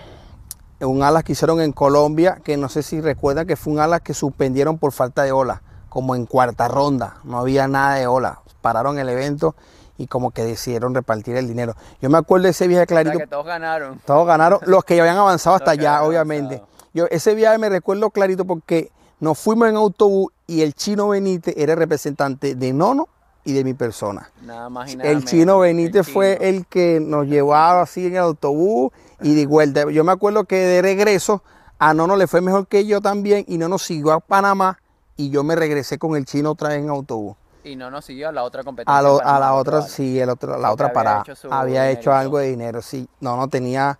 Un 0.81 1.03
alas 1.03 1.25
que 1.25 1.33
hicieron 1.33 1.61
en 1.61 1.73
Colombia, 1.73 2.41
que 2.43 2.57
no 2.57 2.71
sé 2.71 2.83
si 2.83 3.03
recuerdan 3.03 3.47
que 3.47 3.57
fue 3.57 3.75
un 3.75 3.81
alas 3.81 4.01
que 4.01 4.15
suspendieron 4.15 4.79
por 4.79 4.93
falta 4.93 5.25
de 5.25 5.33
ola 5.33 5.63
como 5.93 6.15
en 6.15 6.25
cuarta 6.25 6.69
ronda, 6.69 7.17
no 7.23 7.39
había 7.39 7.69
nada 7.69 7.97
de 7.97 8.07
ola. 8.07 8.41
Pararon 8.63 8.99
el 8.99 9.11
evento 9.11 9.55
y 9.99 10.07
como 10.07 10.31
que 10.31 10.43
decidieron 10.43 10.95
repartir 10.95 11.37
el 11.37 11.47
dinero. 11.47 11.75
Yo 12.01 12.09
me 12.09 12.17
acuerdo 12.17 12.45
de 12.45 12.53
ese 12.53 12.67
viaje 12.67 12.87
clarito. 12.87 13.19
que 13.19 13.27
todos 13.27 13.45
ganaron. 13.45 14.01
Todos 14.07 14.27
ganaron, 14.27 14.61
los 14.67 14.85
que 14.85 14.97
ya 14.97 15.03
habían 15.03 15.19
avanzado 15.19 15.57
hasta 15.57 15.73
allá, 15.73 16.03
obviamente. 16.03 16.63
Yo 16.95 17.09
ese 17.11 17.35
viaje 17.35 17.59
me 17.59 17.69
recuerdo 17.69 18.09
clarito 18.09 18.47
porque 18.47 18.91
nos 19.21 19.39
fuimos 19.39 19.69
en 19.69 19.77
autobús 19.77 20.33
y 20.47 20.63
el 20.63 20.73
chino 20.73 21.09
Benítez 21.09 21.55
era 21.59 21.75
el 21.75 21.79
representante 21.79 22.55
de 22.55 22.73
Nono 22.73 23.09
y 23.45 23.53
de 23.53 23.63
mi 23.63 23.75
persona. 23.75 24.31
Nada 24.41 24.71
más 24.71 24.95
y 24.95 24.97
nada 24.97 25.11
El 25.11 25.27
chino 25.27 25.59
Benítez 25.59 26.09
fue 26.09 26.39
el 26.41 26.65
que 26.65 27.01
nos 27.03 27.27
llevaba 27.27 27.83
así 27.83 28.07
en 28.07 28.15
el 28.15 28.21
autobús 28.21 28.93
y 29.21 29.35
de 29.35 29.45
vuelta. 29.45 29.91
Yo 29.91 30.05
me 30.05 30.13
acuerdo 30.13 30.45
que 30.45 30.57
de 30.57 30.81
regreso 30.81 31.43
a 31.79 31.93
Nono 31.93 32.17
le 32.17 32.27
fue 32.27 32.41
mejor 32.41 32.67
que 32.67 32.87
yo 32.87 33.03
también 33.03 33.45
y 33.47 33.59
no 33.59 33.69
nos 33.69 33.83
siguió 33.83 34.13
a 34.13 34.21
Panamá 34.21 34.79
y 35.17 35.31
yo 35.31 35.45
me 35.45 35.55
regresé 35.57 35.99
con 35.99 36.17
el 36.17 36.25
chino 36.25 36.53
otra 36.53 36.71
vez 36.71 36.79
en 36.79 36.89
autobús. 36.89 37.37
Y 37.65 37.77
no 37.77 37.91
nos 37.91 38.05
siguió 38.05 38.29
a 38.29 38.33
la 38.33 38.43
otra 38.43 38.65
competencia. 38.65 38.99
A, 38.99 39.39
la 39.39 39.55
otra, 39.55 39.83
sí, 39.83 40.19
el 40.19 40.31
otro, 40.31 40.59
la 40.59 40.73
otra 40.73 40.93
parada. 40.93 41.25
Había 41.51 41.91
hecho 41.91 42.13
algo 42.13 42.39
de 42.39 42.49
dinero, 42.49 42.83
sí. 42.83 43.09
No, 43.21 43.37
no, 43.37 43.49
tenía 43.49 43.99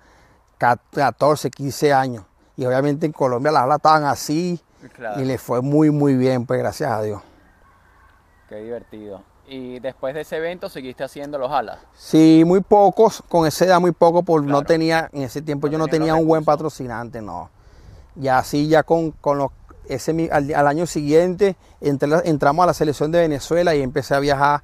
14, 0.59 1.51
15 1.51 1.93
años. 1.93 2.25
Y 2.57 2.65
obviamente 2.67 3.07
en 3.07 3.13
Colombia 3.13 3.53
las 3.53 3.63
alas 3.63 3.77
estaban 3.77 4.05
así. 4.05 4.61
Y 5.17 5.25
le 5.25 5.39
fue 5.39 5.63
muy, 5.63 5.91
muy 5.91 6.15
bien, 6.15 6.45
pues 6.45 6.59
gracias 6.59 6.91
a 6.91 7.03
Dios. 7.03 7.23
Qué 8.49 8.57
divertido. 8.57 9.23
¿Y 9.47 9.81
después 9.81 10.15
de 10.15 10.23
ese 10.23 10.37
evento 10.37 10.69
seguiste 10.69 11.05
haciendo 11.05 11.39
los 11.39 11.51
alas? 11.53 11.79
Sí, 11.95 12.43
muy 12.45 12.61
pocos, 12.61 13.23
con 13.29 13.47
esa 13.47 13.65
edad 13.65 13.81
muy 13.81 13.93
poco, 13.93 14.23
porque 14.23 14.49
no 14.49 14.63
tenía, 14.63 15.09
en 15.13 15.23
ese 15.23 15.43
tiempo 15.43 15.69
yo 15.69 15.79
no 15.79 15.89
tenía 15.89 16.15
un 16.15 16.27
buen 16.27 16.45
patrocinante, 16.45 17.23
no. 17.23 17.51
Y 18.21 18.29
así 18.29 18.69
ya 18.69 18.83
con, 18.83 19.13
con 19.13 19.39
los 19.39 19.51
ese, 19.89 20.31
al, 20.31 20.67
año 20.67 20.87
siguiente 20.87 21.57
entramos 21.81 22.63
a 22.63 22.67
la 22.67 22.75
selección 22.75 23.13
de 23.13 23.21
Venezuela 23.21 23.75
y 23.75 23.83
empecé 23.83 24.15
a 24.15 24.21
viajar 24.21 24.63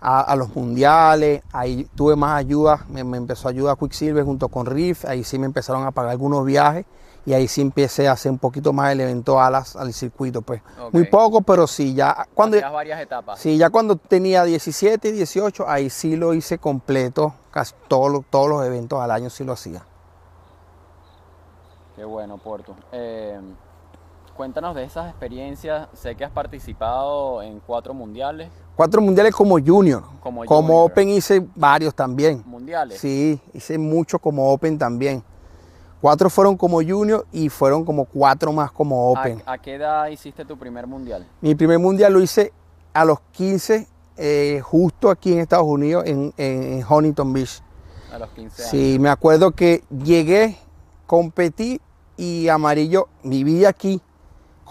a, 0.00 0.34
los 0.34 0.54
mundiales, 0.56 1.42
ahí 1.52 1.88
tuve 1.94 2.16
más 2.16 2.36
ayuda, 2.36 2.84
me, 2.88 3.00
empezó 3.00 3.46
a 3.46 3.52
ayudar 3.52 3.78
Quicksilver 3.78 4.24
junto 4.24 4.48
con 4.48 4.66
Riff, 4.66 5.04
ahí 5.04 5.22
sí 5.22 5.38
me 5.38 5.46
empezaron 5.46 5.86
a 5.86 5.92
pagar 5.92 6.10
algunos 6.10 6.44
viajes 6.44 6.86
y 7.24 7.34
ahí 7.34 7.46
sí 7.46 7.60
empecé 7.60 8.08
a 8.08 8.12
hacer 8.12 8.32
un 8.32 8.38
poquito 8.38 8.72
más 8.72 8.90
el 8.90 9.00
evento 9.00 9.40
alas 9.40 9.76
al 9.76 9.92
circuito, 9.92 10.42
pues. 10.42 10.60
Muy 10.90 11.04
poco, 11.04 11.42
pero 11.42 11.68
sí, 11.68 11.94
ya 11.94 12.26
cuando... 12.34 12.60
varias 12.72 13.00
etapas. 13.00 13.38
Sí, 13.38 13.56
ya 13.56 13.70
cuando 13.70 13.94
tenía 13.94 14.42
17, 14.42 15.12
18, 15.12 15.68
ahí 15.68 15.88
sí 15.88 16.16
lo 16.16 16.34
hice 16.34 16.58
completo, 16.58 17.34
casi 17.52 17.74
todos, 17.86 18.24
todos 18.28 18.48
los 18.48 18.66
eventos 18.66 19.00
al 19.00 19.12
año 19.12 19.30
sí 19.30 19.44
lo 19.44 19.52
hacía. 19.52 19.84
Qué 21.94 22.04
bueno, 22.04 22.38
Porto. 22.38 22.74
Eh, 22.90 23.38
Cuéntanos 24.36 24.74
de 24.74 24.84
esas 24.84 25.10
experiencias. 25.10 25.88
Sé 25.92 26.14
que 26.14 26.24
has 26.24 26.30
participado 26.30 27.42
en 27.42 27.60
cuatro 27.60 27.92
mundiales. 27.92 28.48
Cuatro 28.74 29.02
mundiales 29.02 29.34
como 29.34 29.58
junior. 29.58 30.02
Como, 30.20 30.84
Open 30.84 31.10
hice 31.10 31.46
varios 31.54 31.94
también. 31.94 32.42
¿Mundiales? 32.46 32.98
Sí, 32.98 33.40
hice 33.52 33.76
muchos 33.76 34.20
como 34.20 34.50
Open 34.52 34.78
también. 34.78 35.22
Cuatro 36.00 36.30
fueron 36.30 36.56
como 36.56 36.82
junior 36.82 37.26
y 37.30 37.48
fueron 37.48 37.84
como 37.84 38.06
cuatro 38.06 38.52
más 38.52 38.72
como 38.72 39.12
Open. 39.12 39.42
¿A, 39.46 39.58
qué 39.58 39.74
edad 39.74 40.08
hiciste 40.08 40.44
tu 40.44 40.56
primer 40.56 40.86
mundial? 40.86 41.26
Mi 41.40 41.54
primer 41.54 41.78
mundial 41.78 42.12
lo 42.12 42.20
hice 42.20 42.52
a 42.94 43.04
los 43.04 43.20
15, 43.32 43.86
eh, 44.16 44.60
justo 44.64 45.10
aquí 45.10 45.32
en 45.32 45.40
Estados 45.40 45.66
Unidos, 45.66 46.04
en, 46.06 46.32
en 46.38 46.84
Huntington 46.88 47.32
Beach. 47.32 47.62
A 48.12 48.18
los 48.18 48.30
15 48.30 48.62
años. 48.62 48.70
Sí, 48.70 48.98
me 48.98 49.10
acuerdo 49.10 49.52
que 49.52 49.84
llegué, 49.90 50.56
competí 51.06 51.80
y 52.16 52.48
Amarillo 52.48 53.08
vivía 53.22 53.68
aquí 53.68 54.00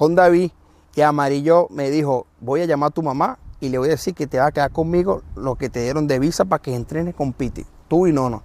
con 0.02 0.16
David 0.16 0.50
y 0.96 1.02
Amarillo 1.02 1.68
me 1.70 1.92
dijo, 1.92 2.26
voy 2.40 2.62
a 2.62 2.66
llamar 2.66 2.88
a 2.88 2.92
tu 2.92 3.04
mamá 3.04 3.38
y 3.60 3.70
le 3.70 3.78
voy 3.78 3.90
a 3.90 3.92
decir 3.92 4.16
que 4.16 4.26
te 4.26 4.40
va 4.40 4.48
a 4.48 4.52
quedar 4.52 4.72
conmigo 4.72 5.22
lo 5.36 5.54
que 5.58 5.70
te 5.70 5.84
dieron 5.84 6.08
de 6.08 6.18
visa 6.18 6.44
para 6.44 6.60
que 6.60 6.74
entrenes 6.74 7.14
con 7.14 7.34
Piti, 7.34 7.68
tú 7.88 8.08
y 8.08 8.12
Nono. 8.12 8.42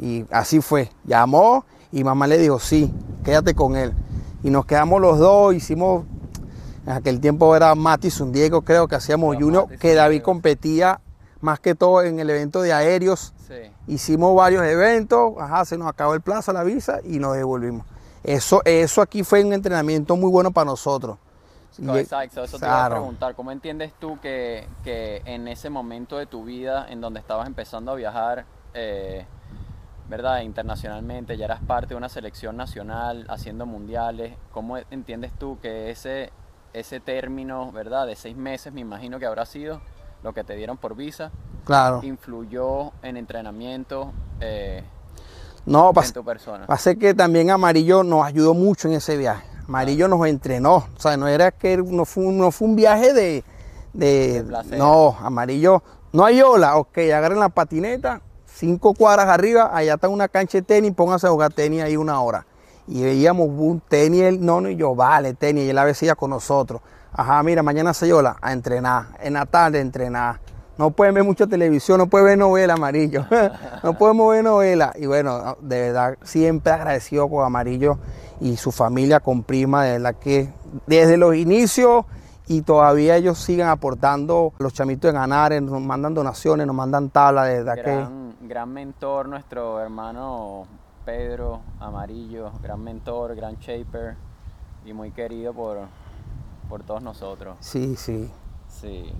Y 0.00 0.24
así 0.32 0.60
fue, 0.60 0.90
llamó 1.04 1.64
y 1.92 2.02
mamá 2.02 2.26
le 2.26 2.38
dijo, 2.38 2.58
sí, 2.58 2.92
quédate 3.24 3.54
con 3.54 3.76
él. 3.76 3.92
Y 4.42 4.50
nos 4.50 4.66
quedamos 4.66 5.00
los 5.00 5.20
dos, 5.20 5.54
hicimos, 5.54 6.06
en 6.84 6.94
aquel 6.94 7.20
tiempo 7.20 7.54
era 7.54 7.72
Mati 7.76 8.08
Diego 8.32 8.62
creo 8.62 8.88
que 8.88 8.96
hacíamos 8.96 9.36
Junior, 9.36 9.68
que 9.78 9.94
David 9.94 10.22
competía 10.22 11.00
más 11.40 11.60
que 11.60 11.76
todo 11.76 12.02
en 12.02 12.18
el 12.18 12.28
evento 12.30 12.62
de 12.62 12.72
aéreos. 12.72 13.32
Hicimos 13.86 14.34
varios 14.34 14.64
eventos, 14.64 15.34
ajá, 15.38 15.64
se 15.66 15.78
nos 15.78 15.86
acabó 15.86 16.14
el 16.14 16.20
plazo, 16.20 16.52
la 16.52 16.64
visa 16.64 16.98
y 17.04 17.20
nos 17.20 17.36
devolvimos. 17.36 17.86
Eso, 18.26 18.60
eso 18.64 19.02
aquí 19.02 19.22
fue 19.22 19.44
un 19.44 19.52
entrenamiento 19.52 20.16
muy 20.16 20.28
bueno 20.28 20.50
para 20.50 20.64
nosotros. 20.64 21.16
No, 21.78 21.96
exacto, 21.96 22.42
eso 22.42 22.58
te 22.58 22.66
iba 22.66 22.84
a 22.84 22.90
preguntar. 22.90 23.36
¿Cómo 23.36 23.52
entiendes 23.52 23.92
tú 24.00 24.18
que, 24.20 24.66
que, 24.82 25.22
en 25.26 25.46
ese 25.46 25.70
momento 25.70 26.16
de 26.16 26.26
tu 26.26 26.44
vida 26.44 26.86
en 26.88 27.00
donde 27.00 27.20
estabas 27.20 27.46
empezando 27.46 27.92
a 27.92 27.94
viajar, 27.94 28.44
eh, 28.74 29.26
¿verdad? 30.08 30.40
Internacionalmente, 30.40 31.36
ya 31.36 31.44
eras 31.44 31.60
parte 31.60 31.90
de 31.90 31.96
una 31.96 32.08
selección 32.08 32.56
nacional, 32.56 33.26
haciendo 33.28 33.64
mundiales, 33.64 34.36
¿cómo 34.50 34.76
entiendes 34.90 35.30
tú 35.38 35.58
que 35.62 35.90
ese, 35.90 36.32
ese 36.72 36.98
término, 36.98 37.70
¿verdad? 37.70 38.08
De 38.08 38.16
seis 38.16 38.36
meses, 38.36 38.72
me 38.72 38.80
imagino 38.80 39.20
que 39.20 39.26
habrá 39.26 39.46
sido 39.46 39.80
lo 40.24 40.32
que 40.32 40.42
te 40.42 40.56
dieron 40.56 40.78
por 40.78 40.96
visa, 40.96 41.30
claro. 41.64 42.00
influyó 42.02 42.90
en 43.02 43.18
entrenamiento 43.18 44.12
eh, 44.40 44.82
no, 45.66 45.92
en 45.94 46.12
tu 46.12 46.24
persona. 46.24 46.66
Pasa 46.66 46.94
que 46.94 47.12
también 47.12 47.50
Amarillo 47.50 48.02
nos 48.04 48.24
ayudó 48.24 48.54
mucho 48.54 48.88
en 48.88 48.94
ese 48.94 49.16
viaje. 49.16 49.44
Amarillo 49.68 50.06
nos 50.06 50.24
entrenó, 50.26 50.76
o 50.76 51.00
sea, 51.00 51.16
no 51.16 51.26
era 51.26 51.50
que 51.50 51.76
no 51.76 52.04
fue, 52.04 52.24
no 52.24 52.52
fue 52.52 52.68
un 52.68 52.76
viaje 52.76 53.12
de, 53.12 53.44
de, 53.92 54.44
no, 54.78 55.16
Amarillo, 55.20 55.82
no 56.12 56.24
hay 56.24 56.40
ola, 56.40 56.76
ok, 56.76 56.98
agarren 56.98 57.40
la 57.40 57.48
patineta, 57.48 58.20
cinco 58.46 58.94
cuadras 58.94 59.26
arriba, 59.26 59.70
allá 59.74 59.94
está 59.94 60.08
una 60.08 60.28
cancha 60.28 60.58
de 60.58 60.62
tenis, 60.62 60.92
pónganse 60.94 61.26
a 61.26 61.30
jugar 61.30 61.52
tenis 61.52 61.82
ahí 61.82 61.96
una 61.96 62.20
hora. 62.20 62.46
Y 62.86 63.02
veíamos 63.02 63.48
un 63.48 63.80
tenis, 63.80 64.22
el 64.22 64.44
nono 64.44 64.70
y 64.70 64.76
yo, 64.76 64.94
vale, 64.94 65.34
tenis, 65.34 65.64
y 65.64 65.70
él 65.70 65.78
a 65.78 65.84
veces 65.84 66.14
con 66.14 66.30
nosotros. 66.30 66.80
Ajá, 67.12 67.42
mira, 67.42 67.64
mañana 67.64 67.92
se 67.92 68.06
yola, 68.06 68.36
a 68.40 68.52
entrenar, 68.52 69.06
en 69.20 69.32
la 69.32 69.46
tarde 69.46 69.78
a 69.78 69.80
entrenar. 69.80 70.38
No 70.78 70.90
pueden 70.90 71.14
ver 71.14 71.24
mucha 71.24 71.46
televisión, 71.46 71.98
no 71.98 72.06
pueden 72.06 72.26
ver 72.26 72.38
novela 72.38 72.74
amarillo, 72.74 73.24
no 73.82 73.96
podemos 73.96 74.30
ver 74.32 74.44
novela. 74.44 74.92
Y 74.96 75.06
bueno, 75.06 75.56
de 75.60 75.80
verdad, 75.80 76.18
siempre 76.22 76.72
agradecido 76.72 77.28
con 77.28 77.44
Amarillo 77.44 77.98
y 78.40 78.56
su 78.56 78.72
familia 78.72 79.20
con 79.20 79.42
Prima, 79.42 79.84
de 79.84 79.92
verdad 79.92 80.16
que 80.16 80.52
desde 80.86 81.16
los 81.16 81.34
inicios 81.34 82.04
y 82.48 82.62
todavía 82.62 83.16
ellos 83.16 83.38
siguen 83.38 83.66
aportando 83.66 84.52
los 84.58 84.72
chamitos 84.72 85.10
en 85.10 85.16
Anares, 85.16 85.62
nos 85.62 85.80
mandan 85.80 86.14
donaciones, 86.14 86.66
nos 86.66 86.76
mandan 86.76 87.10
tablas, 87.10 87.48
de 87.48 87.62
verdad 87.62 87.76
gran, 87.76 88.36
Gran 88.42 88.72
mentor 88.72 89.28
nuestro 89.28 89.80
hermano 89.80 90.66
Pedro 91.04 91.60
Amarillo, 91.80 92.52
gran 92.62 92.82
mentor, 92.82 93.34
gran 93.34 93.56
shaper 93.56 94.16
y 94.84 94.92
muy 94.92 95.10
querido 95.10 95.52
por, 95.52 95.78
por 96.68 96.82
todos 96.82 97.02
nosotros. 97.02 97.56
Sí, 97.60 97.96
sí. 97.96 98.30
Sí. 98.68 99.12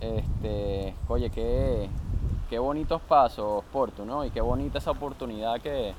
Este, 0.00 0.94
oye, 1.08 1.30
qué, 1.30 1.88
qué 2.50 2.58
bonitos 2.58 3.00
pasos, 3.02 3.64
Porto, 3.72 4.04
¿no? 4.04 4.24
Y 4.24 4.30
qué 4.30 4.40
bonita 4.40 4.78
esa 4.78 4.90
oportunidad 4.90 5.60
que, 5.60 5.94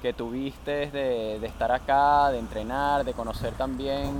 que 0.00 0.12
tuviste 0.12 0.90
de, 0.90 1.38
de, 1.38 1.46
estar 1.46 1.70
acá, 1.70 2.30
de 2.30 2.38
entrenar, 2.38 3.04
de 3.04 3.12
conocer 3.12 3.52
también 3.54 4.10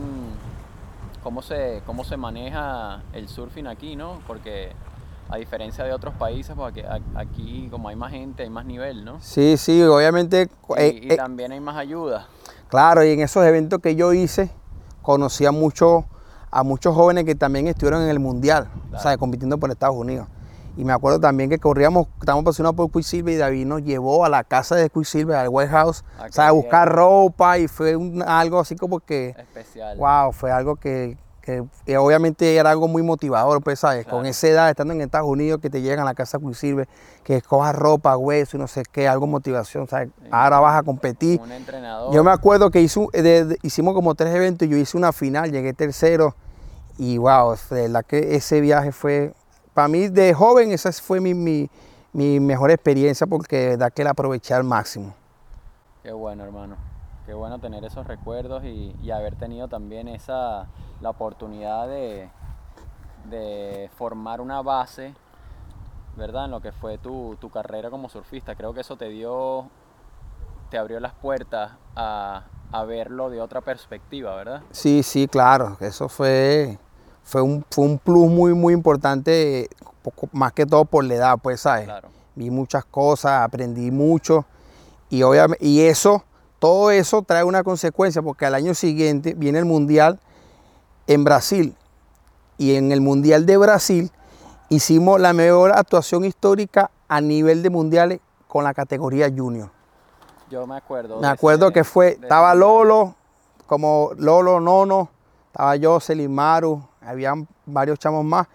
cómo 1.22 1.40
se, 1.42 1.82
cómo 1.86 2.04
se 2.04 2.16
maneja 2.16 3.02
el 3.12 3.28
surfing 3.28 3.66
aquí, 3.66 3.96
¿no? 3.96 4.20
Porque 4.26 4.72
a 5.30 5.36
diferencia 5.36 5.84
de 5.84 5.92
otros 5.92 6.14
países, 6.14 6.54
porque 6.54 6.84
aquí 7.14 7.68
como 7.70 7.88
hay 7.88 7.96
más 7.96 8.12
gente, 8.12 8.42
hay 8.42 8.50
más 8.50 8.66
nivel, 8.66 9.04
¿no? 9.04 9.20
Sí, 9.20 9.56
sí, 9.56 9.82
obviamente. 9.82 10.48
Y, 10.68 10.72
eh, 10.80 11.08
eh, 11.10 11.16
también 11.16 11.52
hay 11.52 11.60
más 11.60 11.76
ayuda. 11.76 12.28
Claro, 12.68 13.02
y 13.04 13.10
en 13.10 13.20
esos 13.20 13.44
eventos 13.44 13.80
que 13.80 13.96
yo 13.96 14.12
hice, 14.12 14.50
conocí 15.02 15.46
a 15.46 15.52
muchos 15.52 16.04
a 16.54 16.62
muchos 16.62 16.94
jóvenes 16.94 17.25
que 17.25 17.34
también 17.34 17.66
estuvieron 17.66 18.02
en 18.02 18.08
el 18.08 18.20
Mundial, 18.20 18.68
o 18.92 18.99
sea, 19.00 19.18
compitiendo 19.18 19.58
por 19.58 19.73
Estados 19.73 19.96
Unidos. 19.96 20.28
Y 20.76 20.84
me 20.84 20.92
acuerdo 20.92 21.18
también 21.18 21.50
que 21.50 21.58
corríamos, 21.58 22.06
estábamos 22.20 22.44
pasionados 22.44 22.76
por 22.76 22.92
Quicksilver 22.92 23.34
y 23.34 23.37
David 23.37 23.66
nos 23.66 23.82
llevó 23.82 24.25
a 24.25 24.28
la 24.28 24.44
casa 24.44 24.76
de 24.76 24.88
Quicksilver, 24.88 25.34
al 25.34 25.49
White 25.49 25.70
House, 25.70 26.04
ah, 26.16 26.26
o 26.28 26.32
sea, 26.32 26.49
a 26.49 26.52
buscar 26.52 26.88
ropa 26.88 27.58
y 27.58 27.66
fue 27.66 27.96
algo 28.25 28.61
así 28.61 28.76
como 28.76 29.00
que... 29.00 29.34
Especial. 29.37 29.99
Wow, 29.99 30.32
fue 30.32 30.52
algo 30.52 30.76
que, 30.76 31.18
que 31.42 31.96
obviamente 31.96 32.54
era 32.54 32.70
algo 32.70 32.87
muy 32.87 33.02
motivador, 33.02 33.61
pues, 33.61 33.80
¿sabes? 33.80 34.06
Con 34.06 34.25
esa 34.25 34.46
edad, 34.46 34.70
estando 34.70 34.94
en 34.94 35.00
Estados 35.00 35.28
Unidos, 35.28 35.61
que 35.61 35.70
te 35.70 35.82
llegan 35.82 36.00
a 36.00 36.04
la 36.04 36.14
casa 36.14 36.38
Quicksilver, 36.38 36.88
que 37.25 37.38
escojas 37.38 37.75
ropa, 37.75 38.16
hueso 38.16 38.56
y 38.56 38.61
no 38.61 38.68
sé 38.68 38.84
qué, 38.92 39.08
algo 39.08 39.26
motivación, 39.26 39.88
¿sabes? 39.88 40.11
Ahora 40.30 40.61
vas 40.61 40.78
a 40.78 40.84
competir. 40.84 41.40
Un 41.40 41.50
entrenador. 41.50 42.14
Yo 42.14 42.23
me 42.23 42.30
acuerdo 42.30 42.70
que 42.70 42.80
hizo, 42.80 43.08
hicimos 43.62 43.94
como 43.94 44.14
tres 44.14 44.32
eventos 44.37 44.68
y 44.68 44.70
yo 44.70 44.76
hice 44.76 44.96
una 44.96 45.12
final, 45.12 45.50
llegué 45.50 45.73
tercero 45.73 46.37
y 46.98 47.18
wow, 47.18 47.56
de 47.70 47.82
verdad 47.82 48.04
que 48.04 48.36
ese 48.36 48.60
viaje 48.60 48.92
fue, 48.92 49.34
para 49.72 49.88
mí 49.88 50.08
de 50.08 50.32
joven, 50.32 50.70
esa 50.70 50.92
fue 50.92 51.20
mi, 51.20 51.34
mi, 51.34 52.40
mejor 52.40 52.70
experiencia 52.70 53.26
porque 53.26 53.56
de 53.56 53.68
verdad 53.70 53.92
que 53.92 54.04
la 54.04 54.10
aproveché 54.10 54.54
al 54.54 54.64
máximo. 54.64 55.14
Qué 56.02 56.12
bueno, 56.12 56.44
hermano. 56.44 56.76
Qué 57.26 57.32
bueno 57.32 57.58
tener 57.58 57.84
esos 57.84 58.06
recuerdos 58.06 58.64
y, 58.64 59.10
haber 59.10 59.34
tenido 59.36 59.66
también 59.68 60.08
esa, 60.08 60.66
la 61.00 61.10
oportunidad 61.10 61.88
de, 61.88 62.28
de 63.30 63.90
formar 63.96 64.40
una 64.40 64.60
base, 64.60 65.14
¿verdad? 66.16 66.44
En 66.44 66.50
lo 66.50 66.60
que 66.60 66.70
fue 66.70 66.98
tu, 66.98 67.36
tu 67.40 67.50
carrera 67.50 67.90
como 67.90 68.08
surfista. 68.08 68.54
Creo 68.54 68.74
que 68.74 68.82
eso 68.82 68.96
te 68.96 69.08
dio, 69.08 69.70
te 70.70 70.76
abrió 70.76 71.00
las 71.00 71.14
puertas 71.14 71.72
a, 71.96 72.44
a 72.74 72.84
verlo 72.84 73.30
de 73.30 73.40
otra 73.40 73.60
perspectiva, 73.60 74.34
¿verdad? 74.34 74.62
Sí, 74.72 75.02
sí, 75.02 75.28
claro. 75.28 75.76
Eso 75.80 76.08
fue, 76.08 76.76
fue 77.25 77.43
un, 77.43 77.64
fue 77.71 77.85
un 77.85 77.99
plus 77.99 78.28
muy, 78.28 78.54
muy 78.54 78.75
importante, 78.75 79.69
poco, 80.02 80.28
más 80.33 80.52
que 80.52 80.66
todo 80.66 80.85
por 80.85 81.04
la 81.04 81.14
edad, 81.14 81.38
pues, 81.43 81.62
¿sabes? 81.62 81.88
Vi 82.37 82.50
muchas 82.50 82.85
cosas, 82.85 83.43
aprendí 83.43 83.90
mucho 83.90 84.45
y, 85.09 85.23
obviamente, 85.23 85.64
y 85.64 85.81
eso, 85.81 86.25
todo 86.59 86.90
eso 86.90 87.23
trae 87.23 87.45
una 87.45 87.62
consecuencia 87.62 88.23
porque 88.23 88.47
al 88.47 88.54
año 88.54 88.75
siguiente 88.75 89.35
viene 89.35 89.59
el 89.59 89.64
Mundial 89.64 90.21
en 91.07 91.25
Brasil 91.25 91.75
y 92.59 92.75
en 92.75 92.93
el 92.93 93.00
Mundial 93.00 93.47
de 93.47 93.57
Brasil 93.57 94.11
hicimos 94.69 95.21
la 95.21 95.33
mejor 95.33 95.73
actuación 95.73 96.25
histórica 96.25 96.90
a 97.09 97.21
nivel 97.21 97.62
de 97.62 97.71
mundiales 97.71 98.21
con 98.49 98.64
la 98.64 98.75
categoría 98.75 99.31
junior. 99.35 99.71
Yo 100.50 100.66
me 100.66 100.76
acuerdo. 100.76 101.21
Me 101.21 101.26
acuerdo 101.26 101.73
que 101.73 101.85
fue, 101.85 102.19
estaba 102.21 102.54
Lolo, 102.54 103.14
como 103.66 104.11
Lolo, 104.16 104.61
Nono, 104.61 105.09
estaba 105.47 105.76
yo, 105.76 106.00
Selimaru, 106.00 106.83
habían 107.06 107.49
varios 107.66 107.99
chamos 107.99 108.25
más. 108.25 108.46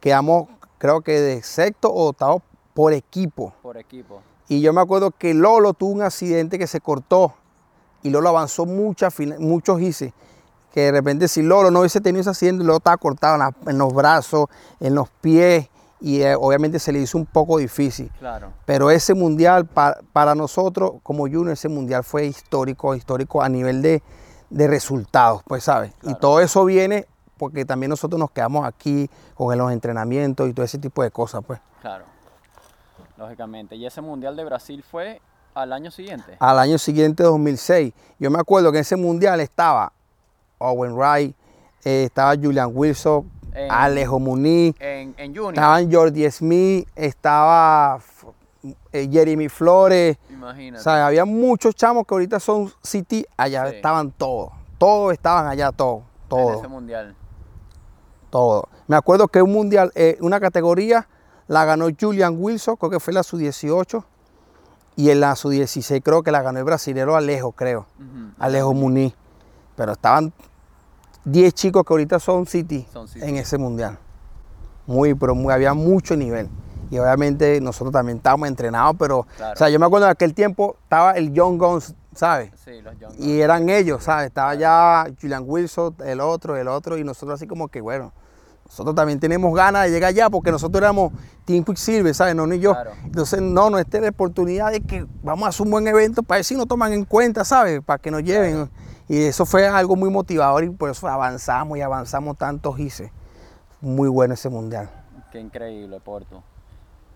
Quedamos, 0.00 0.48
creo 0.78 1.00
que 1.00 1.20
de 1.20 1.42
sexto 1.42 1.90
o 1.90 2.08
octavo 2.08 2.42
por 2.74 2.92
equipo. 2.92 3.52
Por 3.62 3.76
equipo. 3.76 4.22
Y 4.48 4.60
yo 4.60 4.72
me 4.72 4.80
acuerdo 4.80 5.12
que 5.12 5.32
Lolo 5.32 5.74
tuvo 5.74 5.92
un 5.92 6.02
accidente 6.02 6.58
que 6.58 6.66
se 6.66 6.80
cortó 6.80 7.34
y 8.02 8.10
Lolo 8.10 8.30
avanzó 8.30 8.66
muchas, 8.66 9.14
muchos 9.38 9.80
hice. 9.80 10.12
Que 10.72 10.82
de 10.82 10.92
repente 10.92 11.28
si 11.28 11.42
Lolo 11.42 11.70
no 11.70 11.80
hubiese 11.80 12.00
tenido 12.00 12.22
ese 12.22 12.30
accidente, 12.30 12.64
Lolo 12.64 12.78
estaba 12.78 12.96
cortado 12.96 13.52
en, 13.66 13.78
los 13.78 13.92
brazos, 13.92 14.46
en 14.80 14.94
los 14.94 15.08
pies 15.08 15.68
y 16.00 16.22
eh, 16.22 16.34
obviamente 16.34 16.78
se 16.78 16.92
le 16.92 17.00
hizo 17.00 17.18
un 17.18 17.26
poco 17.26 17.58
difícil. 17.58 18.10
Claro. 18.18 18.52
Pero 18.64 18.90
ese 18.90 19.14
mundial 19.14 19.66
para 19.66 20.34
nosotros 20.34 20.94
como 21.02 21.24
Junior, 21.24 21.50
ese 21.50 21.68
mundial 21.68 22.02
fue 22.04 22.26
histórico, 22.26 22.94
histórico 22.94 23.42
a 23.42 23.48
nivel 23.48 23.82
de, 23.82 24.02
de 24.48 24.66
resultados, 24.66 25.42
pues 25.46 25.64
sabes. 25.64 25.92
Y 26.02 26.14
todo 26.14 26.40
eso 26.40 26.64
viene 26.64 27.06
porque 27.40 27.64
también 27.64 27.88
nosotros 27.88 28.18
nos 28.20 28.30
quedamos 28.30 28.66
aquí 28.66 29.08
con 29.34 29.56
los 29.56 29.72
entrenamientos 29.72 30.46
y 30.46 30.52
todo 30.52 30.62
ese 30.62 30.76
tipo 30.76 31.02
de 31.02 31.10
cosas, 31.10 31.42
pues. 31.46 31.58
Claro, 31.80 32.04
lógicamente. 33.16 33.76
¿Y 33.76 33.86
ese 33.86 34.02
Mundial 34.02 34.36
de 34.36 34.44
Brasil 34.44 34.82
fue 34.82 35.22
al 35.54 35.72
año 35.72 35.90
siguiente? 35.90 36.36
Al 36.38 36.58
año 36.58 36.76
siguiente, 36.76 37.22
2006. 37.22 37.94
Yo 38.18 38.30
me 38.30 38.38
acuerdo 38.38 38.70
que 38.70 38.76
en 38.76 38.82
ese 38.82 38.96
Mundial 38.96 39.40
estaba 39.40 39.90
Owen 40.58 40.92
Wright, 40.92 41.34
eh, 41.82 42.04
estaba 42.04 42.34
Julian 42.36 42.72
Wilson, 42.74 43.30
Alejo 43.70 44.18
Muniz, 44.18 44.74
en, 44.78 45.14
en 45.16 45.34
Junior. 45.34 45.54
estaban 45.54 45.90
Jordi 45.90 46.30
Smith, 46.30 46.86
estaba 46.94 48.00
eh, 48.92 49.08
Jeremy 49.10 49.48
Flores. 49.48 50.18
Imagínate. 50.28 50.78
O 50.78 50.82
sea, 50.82 51.06
había 51.06 51.24
muchos 51.24 51.74
chamos 51.74 52.06
que 52.06 52.12
ahorita 52.12 52.38
son 52.38 52.70
City, 52.82 53.24
allá 53.38 53.66
estaban 53.68 54.10
todos. 54.10 54.52
Todos 54.76 55.14
estaban 55.14 55.46
allá, 55.46 55.72
todos. 55.72 56.02
Todo. 56.28 56.52
En 56.52 56.58
ese 56.58 56.68
mundial. 56.68 57.16
Todo. 58.30 58.68
Me 58.86 58.96
acuerdo 58.96 59.28
que 59.28 59.42
un 59.42 59.52
mundial, 59.52 59.92
eh, 59.94 60.16
una 60.20 60.40
categoría 60.40 61.08
la 61.48 61.64
ganó 61.64 61.88
Julian 61.98 62.36
Wilson, 62.38 62.76
creo 62.76 62.90
que 62.90 63.00
fue 63.00 63.12
la 63.12 63.22
sub-18. 63.22 64.04
Y 64.96 65.10
en 65.10 65.20
la 65.20 65.34
sub-16 65.34 66.02
creo 66.02 66.22
que 66.22 66.30
la 66.30 66.42
ganó 66.42 66.58
el 66.58 66.64
brasilero 66.64 67.16
Alejo, 67.16 67.52
creo. 67.52 67.86
Alejo 68.38 68.74
Muniz. 68.74 69.14
Pero 69.74 69.92
estaban 69.92 70.32
10 71.24 71.54
chicos 71.54 71.84
que 71.84 71.92
ahorita 71.92 72.18
son 72.18 72.46
City, 72.46 72.86
en 73.16 73.36
ese 73.36 73.58
mundial. 73.58 73.98
Muy, 74.86 75.14
pero 75.14 75.34
muy, 75.34 75.52
había 75.52 75.74
mucho 75.74 76.16
nivel. 76.16 76.48
Y 76.90 76.98
obviamente 76.98 77.60
nosotros 77.60 77.92
también 77.92 78.18
estábamos 78.18 78.48
entrenados, 78.48 78.96
pero, 78.98 79.20
o 79.20 79.56
sea, 79.56 79.68
yo 79.68 79.78
me 79.78 79.86
acuerdo 79.86 80.06
de 80.06 80.12
aquel 80.12 80.34
tiempo 80.34 80.76
estaba 80.82 81.12
el 81.12 81.32
Young 81.32 81.58
Guns, 81.58 81.94
¿sabes? 82.14 82.52
Sí, 82.64 82.82
los 82.82 82.98
Young 82.98 83.12
Guns. 83.12 83.24
Y 83.24 83.40
eran 83.40 83.68
ellos, 83.68 84.02
¿sabes? 84.04 84.26
Estaba 84.26 84.54
ya 84.54 85.06
Julian 85.20 85.44
Wilson, 85.46 85.94
el 86.04 86.20
otro, 86.20 86.56
el 86.56 86.66
otro, 86.68 86.98
y 86.98 87.04
nosotros 87.04 87.38
así 87.38 87.46
como 87.46 87.68
que, 87.68 87.80
bueno, 87.80 88.12
nosotros 88.70 88.94
también 88.94 89.18
tenemos 89.18 89.52
ganas 89.52 89.86
de 89.86 89.90
llegar 89.90 90.10
allá 90.10 90.30
porque 90.30 90.52
nosotros 90.52 90.80
éramos 90.80 91.12
Team 91.44 91.64
Quicksilver, 91.64 92.14
¿sabes? 92.14 92.36
No, 92.36 92.46
ni 92.46 92.60
yo. 92.60 92.76
Entonces, 93.04 93.42
no, 93.42 93.68
no, 93.68 93.80
esta 93.80 93.96
es 93.96 94.04
la 94.04 94.10
oportunidad 94.10 94.70
de 94.70 94.80
que 94.80 95.04
vamos 95.24 95.46
a 95.46 95.48
hacer 95.48 95.66
un 95.66 95.72
buen 95.72 95.88
evento 95.88 96.22
para 96.22 96.38
ver 96.38 96.44
si 96.44 96.54
nos 96.54 96.68
toman 96.68 96.92
en 96.92 97.04
cuenta, 97.04 97.44
¿sabes? 97.44 97.80
Para 97.82 97.98
que 97.98 98.12
nos 98.12 98.22
lleven. 98.22 98.70
Y 99.08 99.24
eso 99.24 99.44
fue 99.44 99.66
algo 99.66 99.96
muy 99.96 100.08
motivador 100.08 100.62
y 100.62 100.70
por 100.70 100.88
eso 100.88 101.08
avanzamos 101.08 101.78
y 101.78 101.80
avanzamos 101.80 102.38
tantos 102.38 102.78
hice. 102.78 103.10
Muy 103.80 104.08
bueno 104.08 104.34
ese 104.34 104.48
mundial. 104.48 104.88
Qué 105.32 105.40
increíble, 105.40 105.98
Porto. 105.98 106.44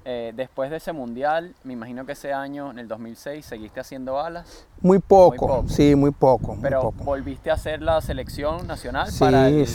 Eh, 0.06 0.32
después 0.37 0.70
de 0.70 0.76
ese 0.76 0.92
mundial, 0.92 1.54
me 1.64 1.73
imagino 1.73 2.04
que 2.04 2.12
ese 2.12 2.32
año, 2.32 2.70
en 2.70 2.78
el 2.78 2.88
2006, 2.88 3.44
seguiste 3.44 3.80
haciendo 3.80 4.20
alas. 4.20 4.66
Muy 4.80 4.99
poco, 4.99 5.64
sí, 5.66 5.94
muy 5.94 6.11
poco. 6.11 6.58
Pero 6.61 6.92
volviste 6.92 7.50
a 7.50 7.54
hacer 7.54 7.80
la 7.80 8.00
selección 8.02 8.66
nacional 8.66 9.08
para 9.18 9.49
el 9.49 9.66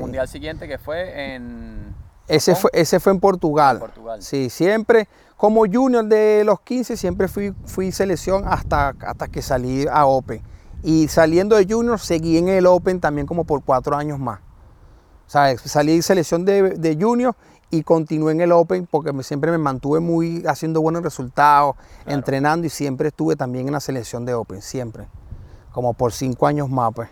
mundial 0.00 0.26
siguiente 0.26 0.66
que 0.66 0.78
fue 0.78 1.34
en... 1.34 1.94
Ese 2.26 2.56
fue, 2.56 2.70
ese 2.72 2.98
fue 2.98 3.12
en 3.12 3.20
Portugal. 3.20 3.78
Portugal. 3.78 4.20
Sí, 4.20 4.50
siempre 4.50 5.06
como 5.36 5.66
junior 5.70 6.04
de 6.04 6.42
los 6.44 6.60
15 6.60 6.96
siempre 6.96 7.28
fui, 7.28 7.54
fui 7.66 7.92
selección 7.92 8.44
hasta, 8.46 8.94
hasta 9.06 9.28
que 9.28 9.42
salí 9.42 9.86
a 9.88 10.06
Open. 10.06 10.42
Y 10.82 11.08
saliendo 11.08 11.56
de 11.56 11.66
junior 11.68 12.00
seguí 12.00 12.38
en 12.38 12.48
el 12.48 12.66
Open 12.66 13.00
también 13.00 13.26
como 13.26 13.44
por 13.44 13.62
cuatro 13.62 13.96
años 13.96 14.18
más. 14.18 14.40
O 15.26 15.30
sea, 15.30 15.56
salí 15.58 16.00
selección 16.02 16.44
de, 16.44 16.70
de 16.70 16.96
junior 16.98 17.36
y 17.70 17.82
continué 17.82 18.32
en 18.32 18.40
el 18.40 18.52
Open 18.52 18.86
porque 18.86 19.12
siempre 19.22 19.50
me 19.50 19.58
mantuve 19.58 20.00
muy 20.00 20.44
haciendo 20.46 20.80
buenos 20.80 21.02
resultados, 21.02 21.76
entrenando 22.06 22.66
y 22.66 22.70
siempre 22.70 23.08
estuve 23.08 23.36
también 23.36 23.66
en 23.66 23.72
la 23.72 23.80
selección 23.80 24.24
de 24.24 24.34
Open, 24.34 24.62
siempre. 24.62 25.08
Como 25.72 25.94
por 25.94 26.12
cinco 26.12 26.46
años 26.46 26.70
más, 26.70 26.92
pues. 26.94 27.08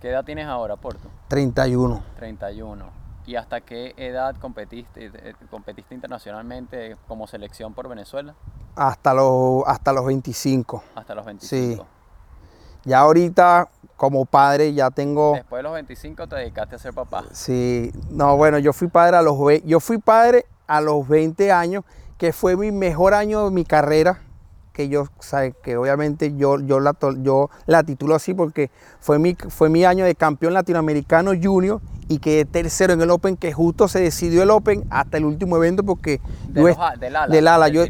¿Qué 0.00 0.10
edad 0.10 0.24
tienes 0.24 0.46
ahora, 0.46 0.76
Porto? 0.76 1.08
31. 1.28 2.02
31. 2.16 3.00
¿Y 3.26 3.36
hasta 3.36 3.60
qué 3.60 3.94
edad 3.96 4.34
competiste, 4.36 5.06
eh, 5.06 5.34
competiste 5.50 5.94
internacionalmente 5.94 6.96
como 7.06 7.26
selección 7.26 7.74
por 7.74 7.88
Venezuela? 7.88 8.34
Hasta 8.76 9.12
los, 9.12 9.62
hasta 9.66 9.92
los 9.92 10.06
25. 10.06 10.82
Hasta 10.94 11.14
los 11.14 11.24
25. 11.26 11.82
Sí. 11.82 11.88
Ya 12.84 13.00
ahorita 13.00 13.68
como 14.00 14.24
padre 14.24 14.72
ya 14.72 14.90
tengo... 14.90 15.34
Después 15.34 15.58
de 15.58 15.62
los 15.64 15.74
25 15.74 16.26
te 16.26 16.36
dedicaste 16.36 16.74
a 16.74 16.78
ser 16.78 16.94
papá. 16.94 17.22
Sí, 17.32 17.92
no, 18.10 18.34
bueno, 18.34 18.58
yo 18.58 18.72
fui 18.72 18.88
padre 18.88 19.18
a 19.18 19.20
los, 19.20 19.36
yo 19.66 19.78
fui 19.78 19.98
padre 19.98 20.46
a 20.66 20.80
los 20.80 21.06
20 21.06 21.52
años, 21.52 21.84
que 22.16 22.32
fue 22.32 22.56
mi 22.56 22.72
mejor 22.72 23.12
año 23.12 23.44
de 23.44 23.50
mi 23.50 23.66
carrera, 23.66 24.22
que 24.72 24.88
yo, 24.88 25.04
sabe, 25.18 25.52
que 25.62 25.76
obviamente 25.76 26.34
yo, 26.34 26.58
yo, 26.60 26.80
la, 26.80 26.96
yo 27.18 27.50
la 27.66 27.82
titulo 27.82 28.14
así 28.14 28.32
porque 28.32 28.70
fue 29.00 29.18
mi, 29.18 29.34
fue 29.34 29.68
mi 29.68 29.84
año 29.84 30.06
de 30.06 30.14
campeón 30.14 30.54
latinoamericano 30.54 31.32
junior 31.38 31.82
y 32.08 32.20
quedé 32.20 32.46
tercero 32.46 32.94
en 32.94 33.02
el 33.02 33.10
Open, 33.10 33.36
que 33.36 33.52
justo 33.52 33.86
se 33.86 34.00
decidió 34.00 34.42
el 34.42 34.50
Open 34.50 34.82
hasta 34.88 35.18
el 35.18 35.26
último 35.26 35.58
evento 35.58 35.82
porque... 35.82 36.22
del, 36.48 36.74
ala, 37.14 37.26
del 37.26 37.46
ala, 37.46 37.68
yo, 37.68 37.82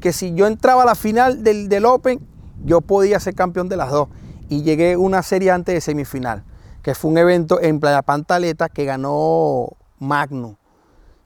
que 0.00 0.12
si 0.12 0.34
yo 0.34 0.48
entraba 0.48 0.82
a 0.82 0.86
la 0.86 0.96
final 0.96 1.44
del, 1.44 1.68
del 1.68 1.84
Open, 1.84 2.18
yo 2.64 2.80
podía 2.80 3.20
ser 3.20 3.36
campeón 3.36 3.68
de 3.68 3.76
las 3.76 3.92
dos 3.92 4.08
y 4.48 4.62
llegué 4.62 4.96
una 4.96 5.22
serie 5.22 5.50
antes 5.50 5.74
de 5.74 5.80
semifinal, 5.80 6.44
que 6.82 6.94
fue 6.94 7.10
un 7.10 7.18
evento 7.18 7.60
en 7.60 7.80
Playa 7.80 8.02
Pantaleta 8.02 8.68
que 8.68 8.84
ganó 8.84 9.68
Magno, 9.98 10.56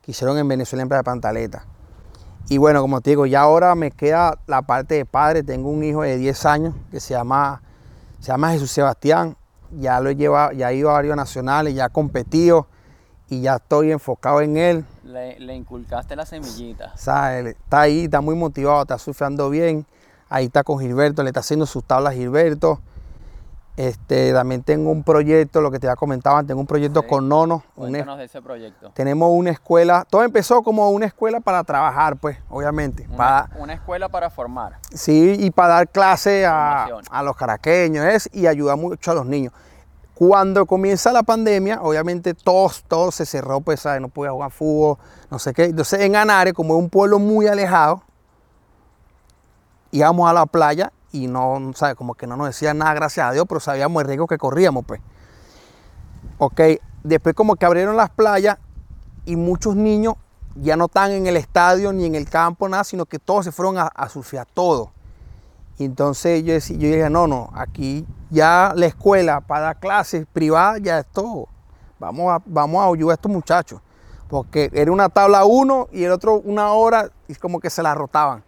que 0.03 0.13
hicieron 0.13 0.39
en 0.39 0.49
Venezuela 0.49 0.83
en 0.83 0.89
Playa 0.89 1.03
Pantaleta. 1.03 1.67
Y 2.51 2.57
bueno, 2.57 2.81
como 2.81 3.01
te 3.03 3.11
digo, 3.11 3.27
ya 3.27 3.43
ahora 3.43 3.75
me 3.75 3.91
queda 3.91 4.39
la 4.47 4.63
parte 4.63 4.95
de 4.95 5.05
padre. 5.05 5.43
Tengo 5.43 5.69
un 5.69 5.85
hijo 5.85 6.03
de 6.03 6.17
10 6.17 6.47
años 6.47 6.75
que 6.91 6.99
se 6.99 7.13
llama, 7.13 7.61
se 8.21 8.29
llama 8.29 8.53
Jesús 8.53 8.71
Sebastián. 8.71 9.37
Ya 9.79 10.01
lo 10.01 10.09
he 10.09 10.17
llevado, 10.17 10.53
ya 10.53 10.69
ha 10.69 10.73
ido 10.73 10.89
a 10.89 10.95
varios 10.95 11.15
nacionales, 11.15 11.75
ya 11.75 11.87
ha 11.87 11.89
competido 11.91 12.67
y 13.29 13.43
ya 13.43 13.57
estoy 13.57 13.93
enfocado 13.93 14.41
en 14.41 14.57
él. 14.57 14.87
Le, 15.05 15.55
inculcaste 15.55 16.17
la 16.17 16.25
semillita. 16.25 16.93
Está 16.95 17.81
ahí, 17.83 18.05
está 18.05 18.23
muy 18.23 18.35
motivado, 18.35 18.81
está 18.81 18.97
surfeando 18.97 19.51
bien. 19.51 19.85
Ahí 20.31 20.47
está 20.47 20.65
con 20.65 20.79
Gilberto, 20.79 21.23
le 21.23 21.29
está 21.29 21.41
haciendo 21.41 21.67
sus 21.67 21.85
tablas 21.85 22.15
Gilberto. 22.15 22.81
Este, 23.79 24.33
también 24.33 24.65
tengo 24.65 24.91
un 24.91 25.05
proyecto, 25.05 25.61
lo 25.61 25.71
que 25.71 25.79
te 25.79 25.87
había 25.87 25.95
comentado, 25.95 26.43
tengo 26.45 26.61
un 26.61 26.67
proyecto 26.67 27.07
con 27.07 27.29
Nono. 27.29 27.63
Cuéntanos 27.77 28.19
de 28.19 28.25
ese 28.25 28.43
proyecto. 28.43 28.91
Tenemos 28.93 29.31
una 29.33 29.51
escuela, 29.51 30.05
todo 30.11 30.25
empezó 30.25 30.65
como 30.65 30.91
una 30.91 31.07
escuela 31.07 31.39
para 31.39 31.63
trabajar, 31.63 32.17
pues, 32.17 32.39
obviamente. 32.51 33.07
Una, 33.09 33.49
una 33.57 33.75
escuela 33.75 34.09
para 34.09 34.31
formar. 34.31 34.81
Sí, 34.93 35.37
y 35.39 35.53
para 35.53 35.75
dar 35.75 35.89
clase 35.91 36.45
a, 36.45 36.89
los 37.23 37.37
caraqueños 37.37 38.05
es, 38.05 38.29
y 38.33 38.49
ayudar 38.49 38.77
mucho 38.77 39.13
a 39.13 39.15
los 39.15 39.27
niños. 39.27 39.53
Cuando 40.13 40.67
comienza 40.67 41.13
la 41.13 41.23
pandemia, 41.23 41.81
obviamente 41.81 42.35
todo, 42.35 42.73
todo 42.89 43.13
se 43.13 43.25
cerró, 43.27 43.61
pues, 43.61 43.79
¿sabes? 43.79 44.01
no 44.01 44.09
podía 44.09 44.33
jugar 44.33 44.51
fútbol, 44.51 44.99
no 45.31 45.39
sé 45.39 45.55
qué. 45.55 45.67
Entonces 45.67 46.01
en 46.01 46.17
Anare, 46.17 46.53
como 46.53 46.75
es 46.75 46.81
un 46.83 46.91
pueblo 46.91 47.21
muy 47.21 47.47
alejado, 47.47 48.03
íbamos 49.93 50.29
a 50.29 50.33
la 50.33 50.47
playa 50.47 50.91
y 51.13 51.27
no, 51.27 51.73
¿sabes? 51.75 51.95
Como 51.95 52.15
que 52.15 52.27
no 52.27 52.37
nos 52.37 52.49
decían 52.49 52.79
nada, 52.79 52.95
gracias 52.95 53.27
a 53.27 53.33
Dios, 53.33 53.47
pero 53.49 53.61
sabíamos 53.61 54.01
el 54.03 54.09
riesgo 54.09 54.27
que 54.27 54.39
corríamos, 54.39 54.85
pues. 54.87 55.01
Ok, 56.39 56.61
después 57.03 57.35
como 57.35 57.57
que 57.57 57.67
abrieron 57.67 57.97
las 57.97 58.11
playas 58.11 58.59
y 59.25 59.37
muchos 59.37 59.77
niños 59.77 60.15
ya 60.55 60.77
no 60.77 60.87
están 60.87 61.13
en 61.13 61.27
el 61.27 61.37
estadio 61.37 61.93
ni 61.93 62.05
en 62.05 62.15
el 62.15 62.29
campo, 62.29 62.69
nada, 62.69 62.85
sino 62.85 63.07
que 63.07 63.19
todos 63.19 63.45
se 63.45 63.53
fueron 63.53 63.79
a, 63.79 63.87
a 63.87 64.09
surfear 64.09 64.47
todo. 64.47 64.91
Y 65.79 65.85
entonces 65.85 66.43
yo, 66.43 66.55
decía, 66.55 66.77
yo 66.77 66.89
dije, 66.89 67.09
no, 67.09 67.29
no, 67.29 67.51
aquí 67.55 68.05
ya 68.31 68.73
la 68.75 68.87
escuela 68.87 69.41
para 69.41 69.67
dar 69.67 69.81
clases 69.81 70.27
privadas 70.33 70.81
ya 70.83 70.99
es 70.99 71.07
todo. 71.07 71.49
Vamos 72.01 72.33
a, 72.33 72.43
vamos 72.47 72.83
a 72.83 72.93
ayudar 72.93 73.13
a 73.13 73.15
estos 73.15 73.31
muchachos. 73.31 73.81
Porque 74.29 74.71
era 74.73 74.93
una 74.93 75.09
tabla 75.09 75.45
uno 75.45 75.89
y 75.93 76.05
el 76.05 76.13
otro 76.13 76.41
una 76.41 76.73
hora 76.73 77.11
y 77.29 77.35
como 77.37 77.61
que 77.61 77.71
se 77.71 77.83
la 77.83 77.95
rotaban. 77.95 78.43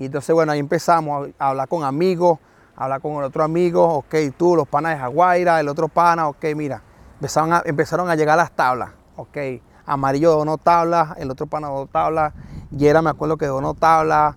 Y 0.00 0.06
entonces, 0.06 0.34
bueno, 0.34 0.50
ahí 0.52 0.58
empezamos 0.58 1.28
a 1.38 1.48
hablar 1.50 1.68
con 1.68 1.84
amigos, 1.84 2.38
a 2.74 2.84
hablar 2.84 3.02
con 3.02 3.16
el 3.16 3.24
otro 3.24 3.44
amigo, 3.44 3.84
ok, 3.84 4.14
tú, 4.34 4.56
los 4.56 4.66
panas 4.66 4.94
de 4.94 4.98
Jaguaira, 4.98 5.60
el 5.60 5.68
otro 5.68 5.88
pana, 5.88 6.26
ok, 6.26 6.42
mira, 6.56 6.82
empezaron 7.16 7.52
a, 7.52 7.62
empezaron 7.66 8.08
a 8.08 8.14
llegar 8.14 8.38
las 8.38 8.50
tablas, 8.50 8.92
ok, 9.16 9.36
Amarillo 9.84 10.30
donó 10.30 10.56
tablas, 10.56 11.18
el 11.18 11.30
otro 11.30 11.46
pana 11.46 11.68
donó 11.68 11.86
tablas, 11.86 12.32
Yera 12.70 13.02
me 13.02 13.10
acuerdo 13.10 13.36
que 13.36 13.44
donó 13.44 13.74
tablas, 13.74 14.36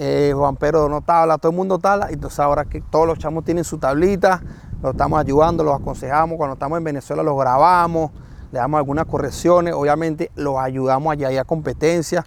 eh, 0.00 0.32
Juan 0.34 0.56
Pedro 0.56 0.80
donó 0.80 1.00
tablas, 1.00 1.38
todo 1.38 1.52
el 1.52 1.56
mundo 1.56 1.78
tablas, 1.78 2.10
entonces 2.10 2.40
ahora 2.40 2.64
que 2.64 2.80
todos 2.80 3.06
los 3.06 3.18
chamos 3.18 3.44
tienen 3.44 3.62
su 3.62 3.78
tablita, 3.78 4.42
los 4.82 4.94
estamos 4.94 5.20
ayudando, 5.20 5.62
los 5.62 5.80
aconsejamos, 5.80 6.36
cuando 6.38 6.54
estamos 6.54 6.76
en 6.76 6.82
Venezuela 6.82 7.22
los 7.22 7.38
grabamos, 7.38 8.10
le 8.50 8.58
damos 8.58 8.78
algunas 8.78 9.06
correcciones, 9.06 9.74
obviamente 9.74 10.32
los 10.34 10.58
ayudamos 10.58 11.12
allá 11.12 11.40
a 11.40 11.44
competencias, 11.44 12.24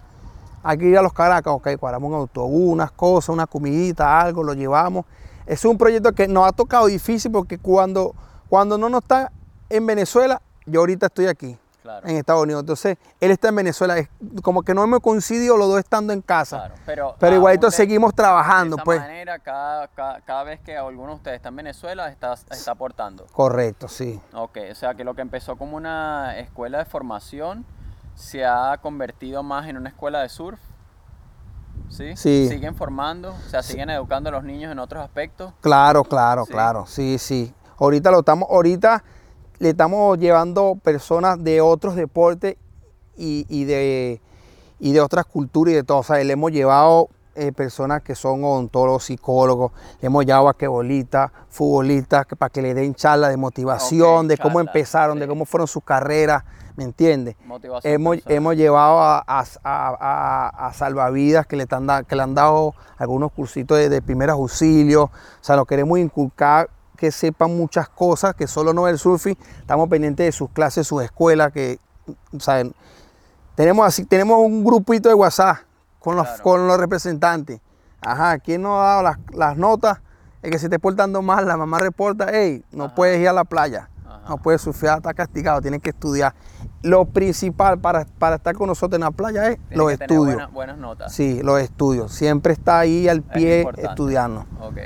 ir 0.80 0.98
a 0.98 1.02
los 1.02 1.14
Caracas, 1.14 1.54
ok, 1.54 1.70
cuadramos 1.80 2.10
un 2.10 2.16
autobús, 2.16 2.74
unas 2.74 2.92
cosas, 2.92 3.30
una 3.30 3.48
comidita, 3.48 4.22
algo, 4.22 4.44
lo 4.44 4.54
llevamos. 4.54 5.06
Es 5.46 5.66
un 5.66 5.78
proyecto 5.78 6.12
que 6.14 6.28
nos 6.28 6.48
ha 6.48 6.52
tocado 6.52 6.88
difícil 6.88 7.32
porque 7.32 7.58
cuando, 7.58 8.14
cuando 8.50 8.78
no 8.78 8.90
nos 8.90 9.02
está 9.02 9.32
en 9.70 9.86
Venezuela, 9.86 10.42
yo 10.66 10.82
ahorita 10.82 11.08
estoy 11.08 11.28
aquí, 11.28 11.58
en 12.04 12.18
Estados 12.18 12.44
Unidos. 12.44 12.62
Entonces, 12.62 12.98
él 13.20 13.32
está 13.32 13.50
en 13.50 13.56
Venezuela. 13.56 13.98
Es 13.98 14.10
como 14.44 14.62
que 14.62 14.74
no 14.74 14.84
hemos 14.84 15.00
coincidido 15.00 15.58
los 15.58 15.68
dos 15.68 15.80
estando 15.80 16.14
en 16.14 16.22
casa. 16.22 16.72
pero, 16.86 17.16
pero 17.20 17.36
igualito 17.36 17.72
seguimos 17.72 18.14
trabajando. 18.14 18.76
De 18.76 18.82
esa 18.82 18.86
pues. 18.86 19.00
manera, 19.00 19.40
cada, 19.40 19.88
cada, 19.88 20.44
vez 20.44 20.60
que 20.62 20.78
alguno 20.78 21.10
de 21.10 21.16
ustedes 21.16 21.36
está 21.38 21.50
en 21.50 21.56
Venezuela, 21.56 22.10
está, 22.10 22.34
está 22.34 22.72
aportando. 22.72 23.26
Correcto, 23.32 23.88
sí. 23.88 24.22
Ok, 24.34 24.58
o 24.72 24.76
sea 24.76 24.94
que 24.94 25.04
lo 25.04 25.16
que 25.16 25.22
empezó 25.22 25.56
como 25.56 25.78
una 25.78 26.38
escuela 26.40 26.78
de 26.78 26.86
formación 26.86 27.66
se 28.22 28.46
ha 28.46 28.78
convertido 28.78 29.42
más 29.42 29.68
en 29.68 29.78
una 29.78 29.90
escuela 29.90 30.22
de 30.22 30.30
surf. 30.30 30.60
¿Sí? 31.90 32.16
Siguen 32.16 32.76
formando, 32.76 33.32
o 33.34 33.50
sea, 33.50 33.64
siguen 33.64 33.90
educando 33.90 34.30
a 34.30 34.32
los 34.32 34.44
niños 34.44 34.72
en 34.72 34.80
otros 34.80 35.04
aspectos. 35.04 35.54
Claro, 35.60 36.04
claro, 36.06 36.46
claro. 36.46 36.86
Sí, 36.88 37.18
sí. 37.18 37.54
Ahorita 37.78 38.12
lo 38.12 38.20
estamos, 38.20 38.48
ahorita 38.50 39.04
le 39.60 39.70
estamos 39.70 40.18
llevando 40.18 40.78
personas 40.82 41.44
de 41.44 41.60
otros 41.60 41.96
deportes 41.96 42.56
y, 43.18 43.66
de, 43.66 44.22
y 44.80 44.94
de 44.94 45.02
otras 45.02 45.26
culturas 45.26 45.74
y 45.74 45.76
de 45.76 45.84
todo. 45.84 45.98
O 45.98 46.04
sea, 46.04 46.24
le 46.24 46.32
hemos 46.32 46.52
llevado 46.52 47.10
eh, 47.36 47.52
personas 47.52 48.02
que 48.02 48.16
son 48.16 48.44
odontólogos, 48.44 49.06
psicólogos, 49.06 49.72
le 50.02 50.08
hemos 50.08 50.26
llevado 50.26 50.50
a 50.50 50.68
bolitas, 50.68 51.32
futbolistas, 51.50 52.26
para 52.38 52.50
que 52.50 52.62
le 52.62 52.74
den 52.74 52.96
charla 52.96 53.30
de 53.30 53.38
motivación, 53.38 54.28
de 54.28 54.38
cómo 54.38 54.60
empezaron, 54.60 55.20
de 55.20 55.28
cómo 55.28 55.46
fueron 55.46 55.68
sus 55.68 55.84
carreras. 55.84 56.44
¿me 56.76 56.86
entiendes? 56.86 57.36
Hemos, 57.84 58.18
hemos, 58.28 58.56
llevado 58.56 59.00
a, 59.02 60.72
salvavidas 60.74 61.46
que 61.46 61.56
le, 61.56 61.64
están 61.64 62.06
que 62.06 62.16
le 62.16 62.24
han 62.24 62.34
dado 62.34 62.74
algunos 62.98 63.32
cursitos 63.32 63.78
de, 63.78 63.90
de 63.90 64.02
primeros 64.02 64.34
auxilios, 64.34 65.06
o 65.06 65.12
sea, 65.42 65.56
lo 65.58 65.66
queremos 65.66 66.00
inculcar 66.00 66.70
que 66.98 67.12
sepan 67.12 67.58
muchas 67.58 67.90
cosas, 67.90 68.36
que 68.36 68.46
solo 68.46 68.74
no 68.74 68.88
es 68.88 68.94
el 68.94 69.00
surfing, 69.00 69.38
estamos 69.60 69.90
pendientes 69.90 70.26
de 70.26 70.32
sus 70.32 70.52
clases, 70.52 70.86
sus 70.86 71.04
escuelas, 71.04 71.52
que, 71.52 71.80
¿saben? 72.40 72.74
Tenemos, 73.56 73.86
así, 73.88 74.06
tenemos 74.06 74.38
un 74.40 74.64
grupito 74.64 75.10
de 75.10 75.16
WhatsApp 75.16 75.58
con 76.02 76.18
los, 76.18 76.28
con 76.42 76.68
los 76.68 76.78
representantes. 76.78 77.62
Ajá, 78.02 78.40
¿quién 78.40 78.64
nos 78.64 78.74
ha 78.74 78.84
dado 78.84 79.04
las, 79.04 79.18
las 79.34 79.56
notas? 79.56 80.02
El 80.42 80.52
que 80.52 80.60
se 80.60 80.66
esté 80.66 80.80
portando 80.80 81.22
mal, 81.22 81.48
la 81.48 81.56
mamá 81.56 81.80
reporta, 81.80 82.28
hey, 82.34 82.66
no 82.72 82.94
puedes 82.94 83.22
ir 83.22 83.30
a 83.30 83.34
la 83.34 83.46
playa 83.46 83.88
no 84.28 84.38
puede 84.38 84.58
surfear, 84.58 84.98
está 84.98 85.14
castigado, 85.14 85.62
tiene 85.62 85.80
que 85.80 85.90
estudiar. 85.90 86.34
Lo 86.82 87.06
principal 87.06 87.80
para, 87.80 88.02
estar 88.02 88.56
con 88.56 88.68
nosotros 88.68 88.98
en 88.98 89.02
la 89.02 89.12
playa 89.12 89.50
es 89.50 89.60
los 89.72 89.92
estudios. 89.92 90.52
Buenas, 90.52 90.78
notas. 90.78 91.14
Sí, 91.14 91.42
los 91.44 91.60
estudios. 91.60 92.12
Siempre 92.12 92.54
está 92.54 92.80
ahí 92.80 93.08
al 93.08 93.22
pie 93.22 93.68
estudiando. 93.78 94.46
Ok. 94.62 94.80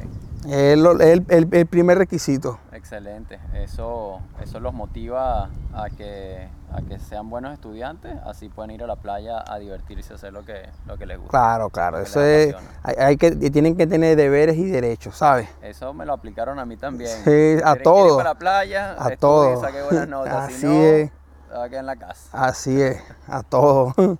Es 0.45 0.73
el, 0.77 0.85
el- 1.29 1.47
el 1.51 1.65
primer 1.67 1.97
requisito. 1.97 2.59
Excelente. 2.71 3.39
Eso, 3.53 4.19
eso 4.41 4.59
los 4.59 4.73
motiva 4.73 5.49
a 5.73 5.89
que, 5.89 6.47
a 6.71 6.81
que 6.81 6.99
sean 6.99 7.29
buenos 7.29 7.53
estudiantes, 7.53 8.15
así 8.25 8.49
pueden 8.49 8.71
ir 8.71 8.83
a 8.83 8.87
la 8.87 8.95
playa 8.95 9.43
a 9.47 9.57
divertirse, 9.57 10.13
a 10.13 10.15
hacer 10.17 10.33
lo 10.33 10.45
que, 10.45 10.69
lo 10.85 10.97
que 10.97 11.05
les 11.05 11.17
gusta. 11.17 11.31
Claro, 11.31 11.69
claro. 11.69 11.97
Eso 11.99 12.21
es, 12.21 12.55
hay, 12.83 12.95
hay 12.97 13.17
que, 13.17 13.31
tienen 13.31 13.75
que 13.75 13.87
tener 13.87 14.15
deberes 14.15 14.55
y 14.57 14.65
derechos, 14.65 15.15
¿sabes? 15.17 15.49
Eso 15.61 15.93
me 15.93 16.05
lo 16.05 16.13
aplicaron 16.13 16.59
a 16.59 16.65
mí 16.65 16.77
también. 16.77 17.09
Sí, 17.09 17.19
a 17.19 17.23
Quieren- 17.23 17.61
quieren 17.63 17.77
ir 17.77 17.83
todo. 17.83 18.17
para 18.17 18.29
la 18.29 18.35
playa, 18.39 18.91
A 18.91 18.93
estudie, 19.09 19.17
todo. 19.17 19.61
saque 19.61 19.81
buenas 19.83 20.07
notas. 20.09 20.33
Así 20.35 20.53
si 20.53 20.65
no, 20.67 20.73
es. 20.83 21.11
a 21.53 21.65
en 21.65 21.85
la 21.85 21.95
casa. 21.95 22.29
Así 22.33 22.81
es, 22.81 23.01
a 23.27 23.41
todo. 23.43 23.93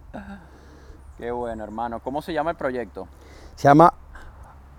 Qué 1.18 1.32
bueno, 1.32 1.64
hermano. 1.64 2.00
¿Cómo 2.00 2.22
se 2.22 2.34
llama 2.34 2.52
el 2.52 2.58
proyecto? 2.58 3.08
Se 3.56 3.68
llama 3.68 3.94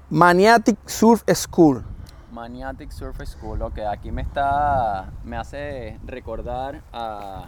Maniatic 0.09 0.79
Surf 0.87 1.25
School. 1.35 1.83
Maniatic 2.31 2.93
Surf 2.93 3.21
School, 3.25 3.61
ok, 3.61 3.79
aquí 3.91 4.13
me 4.13 4.23
está, 4.23 5.11
me 5.25 5.37
hace 5.37 5.99
recordar 6.05 6.83
a, 6.93 7.47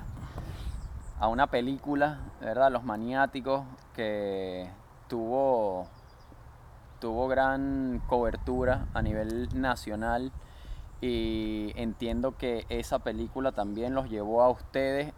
a 1.21 1.29
una 1.29 1.47
película, 1.47 2.18
¿verdad? 2.40 2.73
Los 2.73 2.83
Maniáticos, 2.83 3.62
que 3.94 4.68
tuvo, 5.07 5.87
tuvo 6.99 7.29
gran 7.29 8.03
cobertura 8.09 8.88
a 8.92 9.03
nivel 9.03 9.49
nacional 9.53 10.33
y 11.01 11.73
entiendo 11.77 12.37
que 12.37 12.66
esa 12.71 12.99
película 12.99 13.53
también 13.53 13.94
los 13.94 14.11
llevó 14.11 14.42
a 14.42 14.51
ustedes 14.51 15.12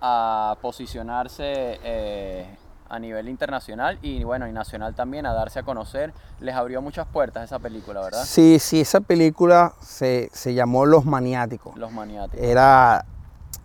a 0.00 0.56
posicionarse 0.62 1.80
eh, 1.82 2.58
a 2.90 2.98
nivel 2.98 3.28
internacional 3.28 3.98
y 4.02 4.24
bueno, 4.24 4.48
y 4.48 4.52
nacional 4.52 4.94
también, 4.94 5.24
a 5.24 5.32
darse 5.32 5.60
a 5.60 5.62
conocer. 5.62 6.12
Les 6.40 6.54
abrió 6.54 6.82
muchas 6.82 7.06
puertas 7.06 7.44
esa 7.44 7.60
película, 7.60 8.00
¿verdad? 8.00 8.24
Sí, 8.24 8.58
sí, 8.58 8.80
esa 8.80 9.00
película 9.00 9.72
se, 9.80 10.28
se 10.32 10.52
llamó 10.52 10.84
Los 10.84 11.04
Maniáticos. 11.04 11.76
Los 11.76 11.92
maniáticos. 11.92 12.44
Era 12.44 13.04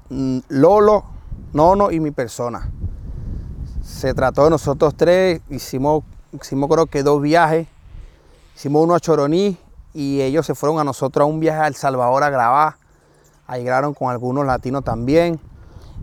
mm, 0.09 0.39
Lolo, 0.49 1.03
Nono 1.53 1.91
y 1.91 1.99
mi 1.99 2.11
persona. 2.11 2.69
Se 3.83 4.13
trató 4.13 4.43
de 4.43 4.51
nosotros 4.51 4.93
tres, 4.95 5.41
hicimos, 5.49 6.03
hicimos 6.31 6.69
creo 6.69 6.85
que 6.85 7.01
dos 7.01 7.21
viajes. 7.21 7.67
Hicimos 8.55 8.83
uno 8.83 8.95
a 8.95 8.99
Choroní 8.99 9.57
y 9.93 10.21
ellos 10.21 10.45
se 10.45 10.53
fueron 10.53 10.79
a 10.79 10.83
nosotros 10.83 11.23
a 11.23 11.25
un 11.25 11.39
viaje 11.39 11.59
a 11.59 11.67
El 11.67 11.75
Salvador 11.75 12.23
a 12.23 12.29
grabar. 12.29 12.75
Ahí 13.47 13.63
grabaron 13.63 13.93
con 13.93 14.11
algunos 14.11 14.45
latinos 14.45 14.83
también. 14.83 15.39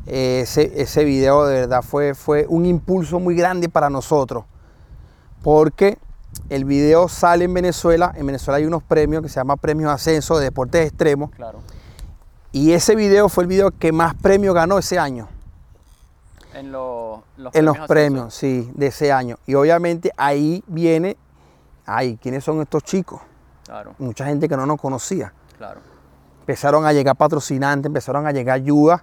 Ese, 0.07 0.81
ese 0.83 1.05
video 1.05 1.47
de 1.47 1.61
verdad 1.61 1.83
fue, 1.83 2.15
fue 2.15 2.47
un 2.49 2.67
impulso 2.67 3.21
muy 3.21 3.35
grande 3.37 3.69
para 3.69 3.89
nosotros. 3.91 4.45
Porque 5.43 5.99
el 6.49 6.65
video 6.65 7.09
sale 7.09 7.45
en 7.45 7.55
Venezuela. 7.55 8.13
En 8.17 8.27
Venezuela 8.27 8.59
hay 8.59 8.65
unos 8.65 8.83
premios 8.83 9.23
que 9.23 9.29
se 9.29 9.37
llama 9.37 9.57
Premios 9.57 9.91
Ascenso 9.93 10.39
de 10.39 10.45
Deportes 10.45 10.87
Extremos. 10.89 11.31
Claro. 11.31 11.61
Y 12.53 12.73
ese 12.73 12.95
video 12.97 13.29
fue 13.29 13.45
el 13.45 13.49
video 13.49 13.71
que 13.71 13.93
más 13.93 14.15
premios 14.15 14.55
ganó 14.55 14.79
ese 14.79 14.99
año. 14.99 15.29
En, 16.55 16.71
lo- 16.71 17.23
los 17.39 17.55
En 17.55 17.65
los 17.65 17.75
Ascenso. 17.77 17.89
premios, 17.89 18.35
sí, 18.35 18.71
de 18.75 18.89
ese 18.89 19.11
año. 19.11 19.39
Y 19.47 19.55
obviamente 19.55 20.13
ahí 20.19 20.63
viene, 20.67 21.17
ay, 21.87 22.19
¿quiénes 22.21 22.45
son 22.45 22.61
estos 22.61 22.83
chicos? 22.83 23.21
Claro, 23.65 23.95
Mucha 23.99 24.27
gente 24.27 24.49
que 24.49 24.57
no 24.57 24.67
nos 24.67 24.79
conocía. 24.81 25.33
claro. 25.57 25.81
Empezaron 26.41 26.85
a 26.85 26.93
llegar 26.93 27.15
patrocinantes, 27.17 27.87
empezaron 27.87 28.27
a 28.27 28.33
llegar 28.33 28.57
ayuda. 28.57 29.03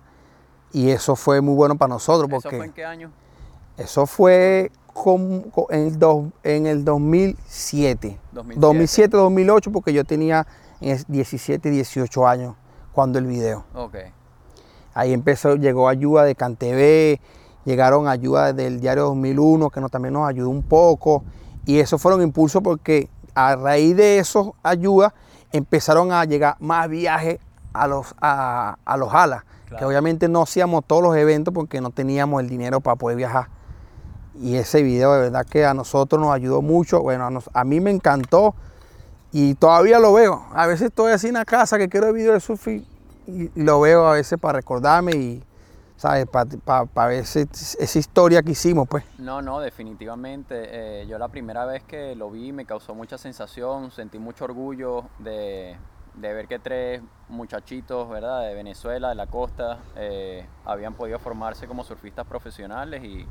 Y 0.71 0.89
eso 0.91 1.15
fue 1.15 1.41
muy 1.41 1.55
bueno 1.55 1.75
para 1.75 1.89
nosotros 1.89 2.29
¿Eso 2.29 2.41
porque 2.41 2.57
fue 2.57 2.65
en 2.67 2.73
qué 2.73 2.85
año? 2.85 3.11
eso 3.77 4.05
fue 4.05 4.71
con- 4.93 5.41
con- 5.51 5.65
en, 5.69 5.87
el 5.87 5.99
dos- 5.99 6.25
en 6.43 6.67
el 6.67 6.83
2007. 6.85 8.19
2007. 8.31 8.59
2007, 8.59 9.17
2008, 9.17 9.71
porque 9.71 9.93
yo 9.93 10.03
tenía 10.03 10.45
eh, 10.81 11.01
17, 11.07 11.69
18 11.69 12.27
años 12.27 12.55
cuando 12.91 13.19
el 13.19 13.25
video. 13.25 13.65
Ok. 13.73 13.95
Ahí 14.93 15.13
empezó, 15.13 15.55
llegó 15.55 15.87
ayuda 15.87 16.23
de 16.23 16.35
CanTV, 16.35 17.19
llegaron 17.65 18.07
ayuda 18.07 18.53
del 18.53 18.79
diario 18.81 19.05
2001, 19.05 19.69
que 19.69 19.79
nos, 19.81 19.91
también 19.91 20.13
nos 20.13 20.27
ayudó 20.27 20.49
un 20.49 20.63
poco. 20.63 21.23
Y 21.65 21.79
eso 21.79 21.97
fueron 21.97 22.21
impulsos 22.21 22.61
porque 22.63 23.09
a 23.35 23.55
raíz 23.55 23.95
de 23.95 24.17
esos 24.19 24.51
ayudas 24.63 25.13
empezaron 25.51 26.11
a 26.11 26.25
llegar 26.25 26.55
más 26.59 26.89
viajes 26.89 27.39
a 27.73 27.87
los, 27.87 28.13
a, 28.19 28.77
a 28.83 28.97
los 28.97 29.13
alas. 29.13 29.43
Que 29.77 29.85
obviamente 29.85 30.27
no 30.29 30.41
hacíamos 30.41 30.83
todos 30.85 31.03
los 31.03 31.15
eventos 31.15 31.53
porque 31.53 31.81
no 31.81 31.89
teníamos 31.91 32.41
el 32.41 32.49
dinero 32.49 32.79
para 32.81 32.95
poder 32.95 33.17
viajar. 33.17 33.47
Y 34.41 34.55
ese 34.55 34.81
video 34.83 35.13
de 35.13 35.19
verdad 35.21 35.45
que 35.45 35.65
a 35.65 35.73
nosotros 35.73 36.21
nos 36.21 36.33
ayudó 36.33 36.61
mucho. 36.61 37.01
Bueno, 37.01 37.25
a, 37.25 37.29
nos- 37.29 37.49
a 37.53 37.63
mí 37.63 37.79
me 37.81 37.91
encantó 37.91 38.55
y 39.31 39.53
todavía 39.55 39.99
lo 39.99 40.13
veo. 40.13 40.45
A 40.53 40.65
veces 40.65 40.87
estoy 40.87 41.11
así 41.11 41.27
en 41.27 41.33
la 41.35 41.45
casa 41.45 41.77
que 41.77 41.89
quiero 41.89 42.07
el 42.07 42.13
video 42.13 42.33
de 42.33 42.39
surf 42.39 42.67
y, 42.69 42.87
y 43.27 43.51
lo 43.55 43.79
veo 43.81 44.05
a 44.07 44.13
veces 44.13 44.39
para 44.39 44.59
recordarme 44.59 45.11
y, 45.11 45.43
¿sabes? 45.97 46.25
Para 46.25 47.07
ver 47.09 47.19
ese- 47.19 47.47
esa 47.51 47.99
historia 47.99 48.41
que 48.41 48.51
hicimos, 48.51 48.87
pues. 48.87 49.03
No, 49.17 49.41
no, 49.41 49.59
definitivamente. 49.59 51.01
eh, 51.01 51.05
yo 51.07 51.19
la 51.19 51.27
primera 51.27 51.65
vez 51.65 51.83
que 51.83 52.15
lo 52.15 52.31
vi 52.31 52.51
me 52.53 52.65
causó 52.65 52.95
mucha 52.95 53.17
sensación, 53.17 53.91
sentí 53.91 54.17
mucho 54.19 54.45
orgullo 54.45 55.03
de, 55.19 55.75
de 56.19 56.33
ver 56.33 56.47
que 56.47 56.59
tres 56.59 57.01
muchachitos, 57.29 58.09
¿verdad? 58.09 58.41
De 58.43 58.53
Venezuela, 58.53 59.09
de 59.09 59.15
la 59.15 59.27
costa, 59.27 59.79
eh, 59.95 60.45
habían 60.65 60.93
podido 60.93 61.17
formarse 61.19 61.67
como 61.67 61.83
surfistas 61.83 62.25
profesionales 62.27 63.03
y, 63.03 63.25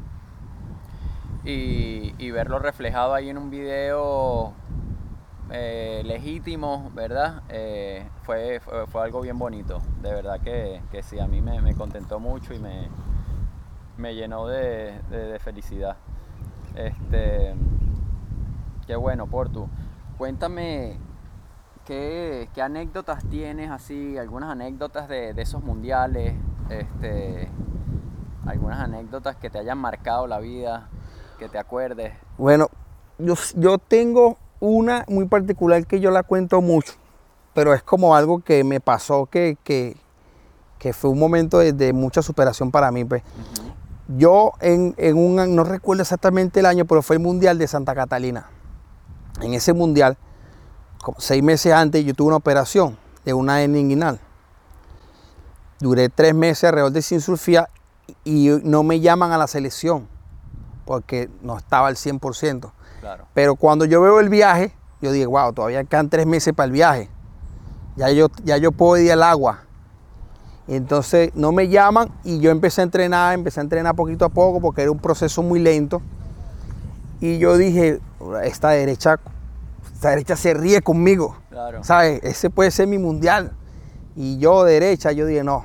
y, 1.44 2.30
verlo 2.30 2.58
reflejado 2.58 3.14
ahí 3.14 3.28
en 3.30 3.38
un 3.38 3.50
video 3.50 4.52
eh, 5.50 6.02
legítimo, 6.04 6.90
¿verdad? 6.94 7.42
Eh, 7.48 8.06
fue, 8.22 8.60
fue, 8.60 8.86
fue 8.86 9.02
algo 9.02 9.20
bien 9.20 9.38
bonito. 9.38 9.80
De 10.02 10.12
verdad 10.12 10.40
que, 10.40 10.80
que 10.90 11.02
sí, 11.02 11.18
a 11.18 11.26
mí 11.26 11.40
me, 11.40 11.60
me 11.60 11.74
contentó 11.74 12.20
mucho 12.20 12.54
y 12.54 12.58
me, 12.58 12.88
me 13.96 14.14
llenó 14.14 14.46
de, 14.46 15.00
de- 15.10 15.26
de 15.32 15.38
felicidad. 15.38 15.96
Este, 16.74 17.54
qué 18.86 18.96
bueno, 18.96 19.26
Portu. 19.26 19.68
Cuéntame 20.16 20.98
qué, 21.88 22.50
qué 22.54 22.60
anécdotas 22.60 23.24
tienes 23.30 23.70
así, 23.70 24.18
algunas 24.18 24.50
anécdotas 24.50 25.08
de, 25.08 25.32
de 25.32 25.42
esos 25.42 25.64
mundiales, 25.64 26.34
este, 26.68 27.48
algunas 28.46 28.78
anécdotas 28.78 29.36
que 29.36 29.48
te 29.48 29.58
hayan 29.58 29.78
marcado 29.78 30.26
la 30.26 30.38
vida, 30.38 30.90
que 31.38 31.48
te 31.48 31.58
acuerdes. 31.58 32.12
Bueno, 32.36 32.68
yo, 33.16 33.34
yo 33.56 33.78
tengo 33.78 34.36
una 34.60 35.06
muy 35.08 35.24
particular 35.24 35.86
que 35.86 35.98
yo 35.98 36.10
la 36.10 36.22
cuento 36.22 36.60
mucho, 36.60 36.92
pero 37.54 37.72
es 37.72 37.82
como 37.82 38.14
algo 38.14 38.40
que 38.40 38.64
me 38.64 38.80
pasó 38.80 39.24
que, 39.24 39.56
que, 39.64 39.96
que 40.78 40.92
fue 40.92 41.08
un 41.08 41.18
momento 41.18 41.58
de, 41.58 41.72
de 41.72 41.94
mucha 41.94 42.20
superación 42.20 42.70
para 42.70 42.92
mí. 42.92 43.06
Pues. 43.06 43.22
Yo 44.08 44.52
en, 44.60 44.94
en 44.98 45.16
un, 45.16 45.56
no 45.56 45.64
recuerdo 45.64 46.02
exactamente 46.02 46.60
el 46.60 46.66
año, 46.66 46.84
pero 46.84 47.00
fue 47.00 47.16
el 47.16 47.22
Mundial 47.22 47.56
de 47.56 47.66
Santa 47.66 47.94
Catalina. 47.94 48.50
En 49.40 49.54
ese 49.54 49.72
Mundial, 49.72 50.18
como 51.02 51.20
seis 51.20 51.42
meses 51.42 51.72
antes, 51.72 52.04
yo 52.04 52.14
tuve 52.14 52.28
una 52.28 52.36
operación 52.36 52.96
de 53.24 53.34
una 53.34 53.62
hernia 53.62 53.80
inguinal. 53.80 54.20
Duré 55.80 56.08
tres 56.08 56.34
meses 56.34 56.64
alrededor 56.64 56.92
de 56.92 57.02
sin 57.02 57.20
surfía 57.20 57.68
y 58.24 58.48
no 58.64 58.82
me 58.82 59.00
llaman 59.00 59.32
a 59.32 59.38
la 59.38 59.46
selección 59.46 60.08
porque 60.84 61.28
no 61.42 61.56
estaba 61.56 61.88
al 61.88 61.96
100%. 61.96 62.72
Claro, 63.00 63.26
Pero 63.34 63.54
cuando 63.54 63.84
yo 63.84 64.00
veo 64.00 64.18
el 64.20 64.28
viaje, 64.28 64.72
yo 65.00 65.12
digo, 65.12 65.32
wow, 65.32 65.52
todavía 65.52 65.84
quedan 65.84 66.08
tres 66.08 66.26
meses 66.26 66.52
para 66.54 66.66
el 66.66 66.72
viaje. 66.72 67.08
Ya 67.96 68.10
yo, 68.10 68.28
ya 68.42 68.56
yo 68.56 68.72
puedo 68.72 68.96
ir 69.02 69.12
al 69.12 69.22
agua. 69.22 69.60
Entonces 70.66 71.30
no 71.34 71.52
me 71.52 71.68
llaman 71.68 72.10
y 72.24 72.40
yo 72.40 72.50
empecé 72.50 72.80
a 72.80 72.84
entrenar, 72.84 73.34
empecé 73.34 73.60
a 73.60 73.62
entrenar 73.62 73.94
poquito 73.94 74.24
a 74.24 74.28
poco 74.28 74.60
porque 74.60 74.82
era 74.82 74.90
un 74.90 74.98
proceso 74.98 75.42
muy 75.42 75.60
lento. 75.60 76.02
Y 77.20 77.38
yo 77.38 77.56
dije, 77.56 78.00
esta 78.42 78.70
derecha, 78.70 79.18
esta 79.94 80.10
derecha 80.10 80.36
se 80.36 80.54
ríe 80.54 80.80
conmigo. 80.82 81.36
claro. 81.50 81.82
¿Sabes? 81.84 82.20
Ese 82.22 82.50
puede 82.50 82.70
ser 82.70 82.86
mi 82.86 82.98
mundial. 82.98 83.52
Y 84.16 84.38
yo 84.38 84.64
derecha, 84.64 85.12
yo 85.12 85.26
dije, 85.26 85.44
no, 85.44 85.64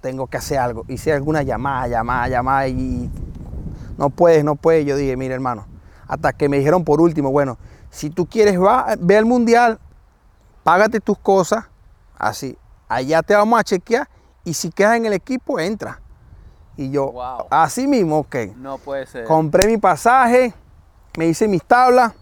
tengo 0.00 0.26
que 0.26 0.36
hacer 0.36 0.58
algo. 0.58 0.84
Hice 0.88 1.12
alguna 1.12 1.42
llamada, 1.42 1.88
llamada, 1.88 2.28
llamada 2.28 2.68
y 2.68 3.10
no 3.98 4.10
puedes, 4.10 4.44
no 4.44 4.54
puedes. 4.56 4.86
Yo 4.86 4.96
dije, 4.96 5.16
mira 5.16 5.34
hermano, 5.34 5.66
hasta 6.06 6.32
que 6.32 6.48
me 6.48 6.58
dijeron 6.58 6.84
por 6.84 7.00
último, 7.00 7.30
bueno, 7.30 7.58
si 7.90 8.10
tú 8.10 8.26
quieres 8.26 8.60
va, 8.60 8.94
ve 8.98 9.16
al 9.16 9.24
mundial, 9.24 9.78
págate 10.62 11.00
tus 11.00 11.18
cosas, 11.18 11.64
así, 12.16 12.56
allá 12.88 13.22
te 13.22 13.34
vamos 13.34 13.58
a 13.58 13.64
chequear 13.64 14.08
y 14.44 14.54
si 14.54 14.70
quedas 14.70 14.96
en 14.96 15.06
el 15.06 15.12
equipo, 15.12 15.58
entra. 15.58 16.00
Y 16.76 16.90
yo, 16.90 17.10
Wow. 17.12 17.46
así 17.50 17.86
mismo, 17.88 18.18
ok. 18.20 18.36
No 18.56 18.78
puede 18.78 19.06
ser. 19.06 19.24
Compré 19.24 19.66
mi 19.68 19.76
pasaje, 19.78 20.54
me 21.18 21.26
hice 21.26 21.48
mis 21.48 21.62
tablas, 21.64 22.12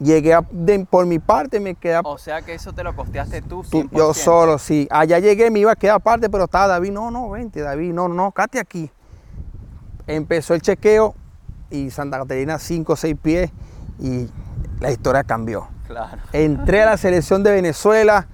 llegué 0.00 0.34
a- 0.34 0.46
de- 0.50 0.86
por 0.88 1.06
mi 1.06 1.18
parte, 1.18 1.60
me 1.60 1.74
quedé 1.74 2.00
O 2.04 2.18
sea 2.18 2.42
que 2.42 2.54
eso 2.54 2.72
te 2.72 2.82
lo 2.84 2.94
costeaste 2.94 3.42
tú, 3.42 3.62
tú- 3.62 3.68
100%. 3.82 3.90
yo 3.98 4.14
solo, 4.14 4.58
sí. 4.58 4.86
Allá 4.90 5.18
llegué, 5.18 5.50
me 5.50 5.58
iba 5.60 5.72
a 5.72 5.76
quedar 5.76 5.96
aparte, 5.96 6.28
pero 6.30 6.44
estaba 6.44 6.66
David, 6.68 6.92
no, 6.92 7.10
no, 7.10 7.30
vente, 7.30 7.60
David, 7.60 7.92
no, 7.92 8.08
no, 8.08 8.30
cáte 8.32 8.58
aquí. 8.58 8.90
Empezó 10.06 10.54
el 10.54 10.62
chequeo 10.62 11.14
y 11.70 11.90
Santa 11.90 12.18
Catarina 12.18 12.58
5 12.58 12.94
o 12.94 12.96
6 12.96 13.16
pies 13.20 13.50
y 13.98 14.26
la 14.80 14.90
historia 14.90 15.22
cambió. 15.24 15.68
Claro. 15.86 16.18
Entré 16.32 16.82
a 16.82 16.86
la 16.86 16.96
selección 16.96 17.42
de 17.42 17.50
Venezuela 17.52 18.26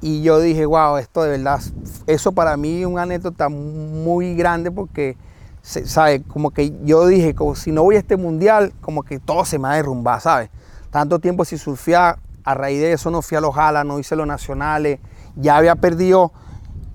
y 0.00 0.22
yo 0.22 0.38
dije, 0.40 0.64
wow, 0.66 0.96
esto 0.98 1.22
de 1.22 1.30
verdad, 1.30 1.60
eso 2.06 2.32
para 2.32 2.56
mí 2.56 2.80
es 2.80 2.86
una 2.86 3.02
anécdota 3.02 3.48
muy 3.48 4.36
grande 4.36 4.70
porque, 4.70 5.16
¿sabes? 5.62 6.22
Como 6.28 6.50
que 6.52 6.72
yo 6.84 7.06
dije, 7.06 7.34
como 7.34 7.56
si 7.56 7.72
no 7.72 7.82
voy 7.82 7.96
a 7.96 7.98
este 7.98 8.16
mundial, 8.16 8.72
como 8.80 9.02
que 9.02 9.18
todo 9.18 9.44
se 9.44 9.58
me 9.58 9.64
va 9.64 9.72
a 9.72 9.76
derrumbar, 9.76 10.20
¿sabes? 10.20 10.50
Tanto 10.90 11.18
tiempo 11.18 11.44
sin 11.44 11.58
surfear, 11.58 12.18
a 12.44 12.54
raíz 12.54 12.80
de 12.80 12.92
eso 12.92 13.10
no 13.10 13.20
fui 13.20 13.36
a 13.36 13.40
los 13.40 13.54
Jalas, 13.54 13.84
no 13.84 13.98
hice 13.98 14.16
los 14.16 14.26
nacionales, 14.26 15.00
ya 15.36 15.56
había 15.56 15.74
perdido, 15.76 16.32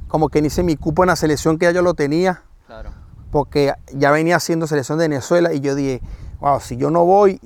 como 0.08 0.30
que 0.30 0.42
ni 0.42 0.48
hice 0.48 0.64
mi 0.64 0.76
cupo 0.76 1.04
en 1.04 1.08
la 1.08 1.16
selección 1.16 1.58
que 1.58 1.66
ya 1.66 1.72
yo 1.72 1.82
lo 1.82 1.94
tenía. 1.94 2.44
Claro. 2.66 2.92
Porque 3.32 3.74
ya 3.94 4.12
venía 4.12 4.38
haciendo 4.38 4.68
selección 4.68 4.98
de 4.98 5.08
Venezuela 5.08 5.54
y 5.54 5.60
yo 5.60 5.76
dije, 5.76 6.02
wow, 6.40 6.60
si 6.60 6.78
yo 6.78 6.92
no 6.92 7.06
voy, 7.06 7.40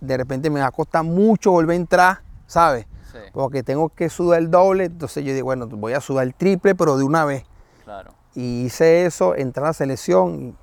de 0.00 0.16
repente 0.16 0.50
me 0.50 0.60
va 0.60 0.66
a 0.66 0.70
costar 0.72 1.04
mucho 1.04 1.52
volver 1.52 1.74
a 1.74 1.76
entrar, 1.76 2.20
¿sabes? 2.46 2.86
Sí. 3.12 3.18
Porque 3.32 3.62
tengo 3.62 3.88
que 3.88 4.08
sudar 4.08 4.40
el 4.40 4.50
doble, 4.50 4.86
entonces 4.86 5.24
yo 5.24 5.30
dije, 5.30 5.42
bueno, 5.42 5.66
voy 5.68 5.92
a 5.92 6.00
sudar 6.00 6.24
el 6.24 6.34
triple, 6.34 6.74
pero 6.74 6.96
de 6.96 7.04
una 7.04 7.24
vez. 7.24 7.44
Claro. 7.84 8.12
Y 8.34 8.64
hice 8.64 9.06
eso, 9.06 9.34
entré 9.34 9.62
a 9.62 9.68
la 9.68 9.72
selección 9.72 10.56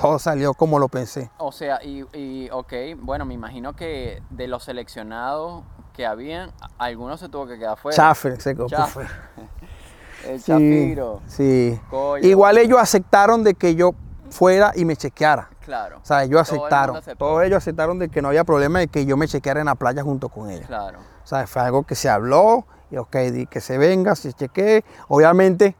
todo 0.00 0.18
salió 0.18 0.54
como 0.54 0.78
lo 0.78 0.88
pensé. 0.88 1.30
O 1.38 1.52
sea, 1.52 1.82
y, 1.82 2.04
y 2.16 2.48
ok, 2.50 2.72
bueno, 2.98 3.24
me 3.24 3.34
imagino 3.34 3.74
que 3.74 4.22
de 4.30 4.46
los 4.48 4.64
seleccionados 4.64 5.64
que 5.94 6.06
habían, 6.06 6.52
algunos 6.78 7.20
se 7.20 7.28
tuvo 7.28 7.46
que 7.46 7.58
quedar 7.58 7.76
fuera. 7.78 7.96
Chaffer, 7.96 8.40
se 8.40 8.54
quedó 8.54 8.68
fuera. 8.68 9.10
El 10.26 10.40
Sí, 10.40 10.46
Chafiro. 10.46 11.20
Sí. 11.26 11.80
Igual 12.22 12.58
ellos 12.58 12.78
aceptaron 12.80 13.44
de 13.44 13.54
que 13.54 13.74
yo 13.74 13.92
fuera 14.30 14.72
y 14.74 14.84
me 14.84 14.96
chequeara. 14.96 15.48
Claro. 15.60 15.98
O 16.02 16.04
sea, 16.04 16.24
ellos 16.24 16.46
Todo 16.48 16.58
aceptaron. 16.66 17.00
Todos 17.16 17.42
ellos 17.44 17.56
aceptaron 17.58 17.98
de 17.98 18.08
que 18.08 18.20
no 18.22 18.28
había 18.28 18.44
problema 18.44 18.78
de 18.80 18.88
que 18.88 19.06
yo 19.06 19.16
me 19.16 19.28
chequeara 19.28 19.60
en 19.60 19.66
la 19.66 19.74
playa 19.74 20.02
junto 20.02 20.28
con 20.28 20.50
ellos. 20.50 20.66
Claro. 20.66 20.98
O 21.22 21.26
sea, 21.26 21.46
fue 21.46 21.62
algo 21.62 21.82
que 21.84 21.94
se 21.94 22.08
habló 22.08 22.64
y 22.90 22.96
ok, 22.96 23.16
di 23.32 23.46
que 23.46 23.60
se 23.60 23.78
venga, 23.78 24.14
se 24.16 24.32
chequee. 24.32 24.84
Obviamente, 25.08 25.76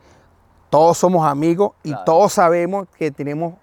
todos 0.71 0.99
somos 0.99 1.27
amigos 1.27 1.73
y 1.83 1.89
Claro. 1.91 2.05
todos 2.05 2.33
sabemos 2.35 2.87
que 2.97 3.11
tenemos 3.11 3.55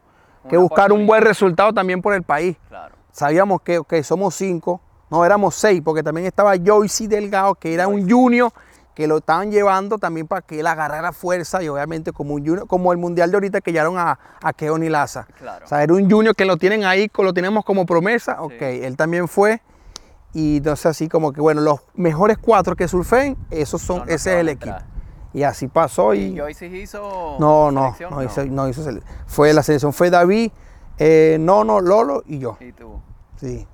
que 0.49 0.57
buscar 0.57 0.91
un 0.91 1.05
buen 1.07 1.21
resultado 1.23 1.73
también 1.73 2.01
por 2.01 2.13
el 2.13 2.23
país. 2.23 2.57
Claro. 2.69 2.95
Sabíamos 3.11 3.61
que 3.61 3.79
ok, 3.79 3.93
somos 4.03 4.35
cinco, 4.35 4.81
no 5.09 5.23
éramos 5.25 5.55
seis, 5.55 5.81
porque 5.83 6.03
también 6.03 6.27
estaba 6.27 6.53
Joyce 6.63 7.07
Delgado, 7.07 7.55
que 7.55 7.73
era 7.73 7.87
un 7.87 8.09
junior 8.09 8.51
que 8.93 9.07
lo 9.07 9.17
estaban 9.17 9.51
llevando 9.51 9.97
también 9.97 10.25
para 10.25 10.41
que 10.41 10.61
él 10.61 10.67
agarrara 10.67 11.11
fuerza 11.11 11.61
y 11.61 11.67
obviamente 11.67 12.13
como 12.13 12.33
un 12.33 12.45
junior, 12.45 12.65
como 12.67 12.93
el 12.93 12.97
mundial 12.97 13.29
de 13.29 13.35
ahorita 13.35 13.59
que 13.61 13.71
llevaron 13.73 13.97
a, 13.97 14.17
a 14.41 14.53
Keoni 14.53 14.87
Laza. 14.87 15.27
Claro. 15.37 15.65
O 15.65 15.67
sea, 15.67 15.83
era 15.83 15.93
un 15.93 16.09
junior 16.09 16.33
que 16.35 16.45
lo 16.45 16.55
tienen 16.57 16.85
ahí, 16.85 17.11
lo 17.17 17.33
tenemos 17.33 17.65
como 17.65 17.85
promesa. 17.85 18.41
Ok, 18.41 18.53
Sí. 18.59 18.65
él 18.83 18.95
también 18.95 19.27
fue. 19.27 19.61
Y 20.33 20.57
entonces 20.57 20.85
así 20.85 21.07
como 21.09 21.33
que, 21.33 21.41
bueno, 21.41 21.61
los 21.61 21.81
mejores 21.93 22.37
cuatro 22.37 22.75
que 22.75 22.87
surfen, 22.87 23.37
esos 23.51 23.81
son, 23.81 24.03
ese 24.09 24.35
es 24.35 24.39
el 24.41 24.49
equipo. 24.49 24.75
Y 25.35 25.43
así 25.43 25.67
pasó 25.67 26.13
y... 26.13 26.27
¿Y 26.27 26.39
Joyce 26.39 26.65
hizo 26.67 27.35
no, 27.39 27.69
no, 27.69 27.93
no, 28.09 28.23
hizo, 28.23 28.45
no 28.45 28.69
hizo 28.69 28.89
Fue 29.27 29.53
la 29.53 29.63
selección, 29.63 29.91
fue 29.91 30.09
David, 30.09 30.49
eh, 30.97 31.35
Nono, 31.41 31.81
Lolo 31.81 32.23
y 32.25 32.39
yo. 32.39 32.55
¿Y 32.61 32.71
tú? 32.71 33.01
Sí. 33.35 33.67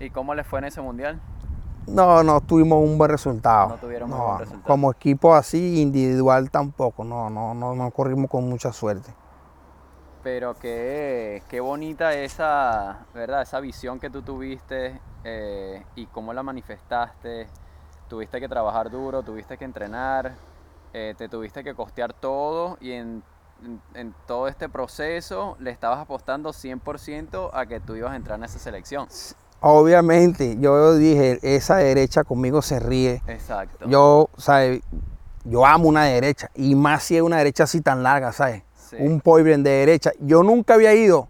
¿Y 0.00 0.10
cómo 0.10 0.34
le 0.34 0.42
fue 0.42 0.58
en 0.58 0.64
ese 0.64 0.80
mundial? 0.80 1.20
No, 1.86 2.24
no 2.24 2.40
tuvimos 2.40 2.82
un 2.82 2.98
buen 2.98 3.08
resultado. 3.08 3.68
No 3.68 3.76
tuvieron 3.76 4.10
No, 4.10 4.16
buen 4.16 4.38
resultado. 4.40 4.64
Como 4.66 4.90
equipo 4.90 5.36
así, 5.36 5.80
individual 5.80 6.50
tampoco. 6.50 7.04
No, 7.04 7.30
no, 7.30 7.54
no, 7.54 7.76
no 7.76 7.90
corrimos 7.92 8.28
con 8.28 8.48
mucha 8.48 8.72
suerte. 8.72 9.14
Pero 10.24 10.54
qué, 10.54 11.44
qué 11.48 11.60
bonita 11.60 12.14
esa, 12.14 13.06
¿verdad? 13.14 13.42
Esa 13.42 13.60
visión 13.60 14.00
que 14.00 14.10
tú 14.10 14.22
tuviste 14.22 15.00
eh, 15.22 15.84
y 15.94 16.06
cómo 16.06 16.32
la 16.32 16.42
manifestaste. 16.42 17.46
Tuviste 18.08 18.40
que 18.40 18.48
trabajar 18.48 18.90
duro, 18.90 19.22
tuviste 19.22 19.56
que 19.56 19.64
entrenar, 19.64 20.34
eh, 20.94 21.14
te 21.18 21.28
tuviste 21.28 21.62
que 21.62 21.74
costear 21.74 22.14
todo 22.14 22.78
y 22.80 22.92
en, 22.92 23.22
en- 23.64 23.80
en 23.94 24.14
todo 24.26 24.48
este 24.48 24.68
proceso 24.70 25.56
le 25.60 25.70
estabas 25.70 25.98
apostando 25.98 26.52
100% 26.52 27.50
a 27.52 27.66
que 27.66 27.80
tú 27.80 27.94
ibas 27.96 28.12
a 28.12 28.16
entrar 28.16 28.38
en 28.38 28.44
esa 28.44 28.58
selección. 28.58 29.06
Obviamente, 29.60 30.56
yo 30.60 30.94
dije, 30.94 31.38
esa 31.42 31.76
derecha 31.76 32.22
conmigo 32.24 32.60
se 32.62 32.78
ríe. 32.80 33.22
Exacto. 33.26 33.86
Yo, 33.88 34.28
¿sabes? 34.36 34.82
Yo 35.44 35.64
amo 35.64 35.88
una 35.88 36.04
derecha. 36.04 36.50
Y 36.54 36.74
más 36.74 37.02
si 37.04 37.16
es 37.16 37.22
una 37.22 37.38
derecha 37.38 37.64
así 37.64 37.80
tan 37.80 38.02
larga, 38.02 38.32
¿sabes? 38.32 38.62
Sí. 38.76 38.96
Un 38.98 39.20
poibren 39.20 39.62
de 39.62 39.70
derecha. 39.70 40.12
Yo 40.20 40.42
nunca 40.42 40.74
había 40.74 40.94
ido 40.94 41.28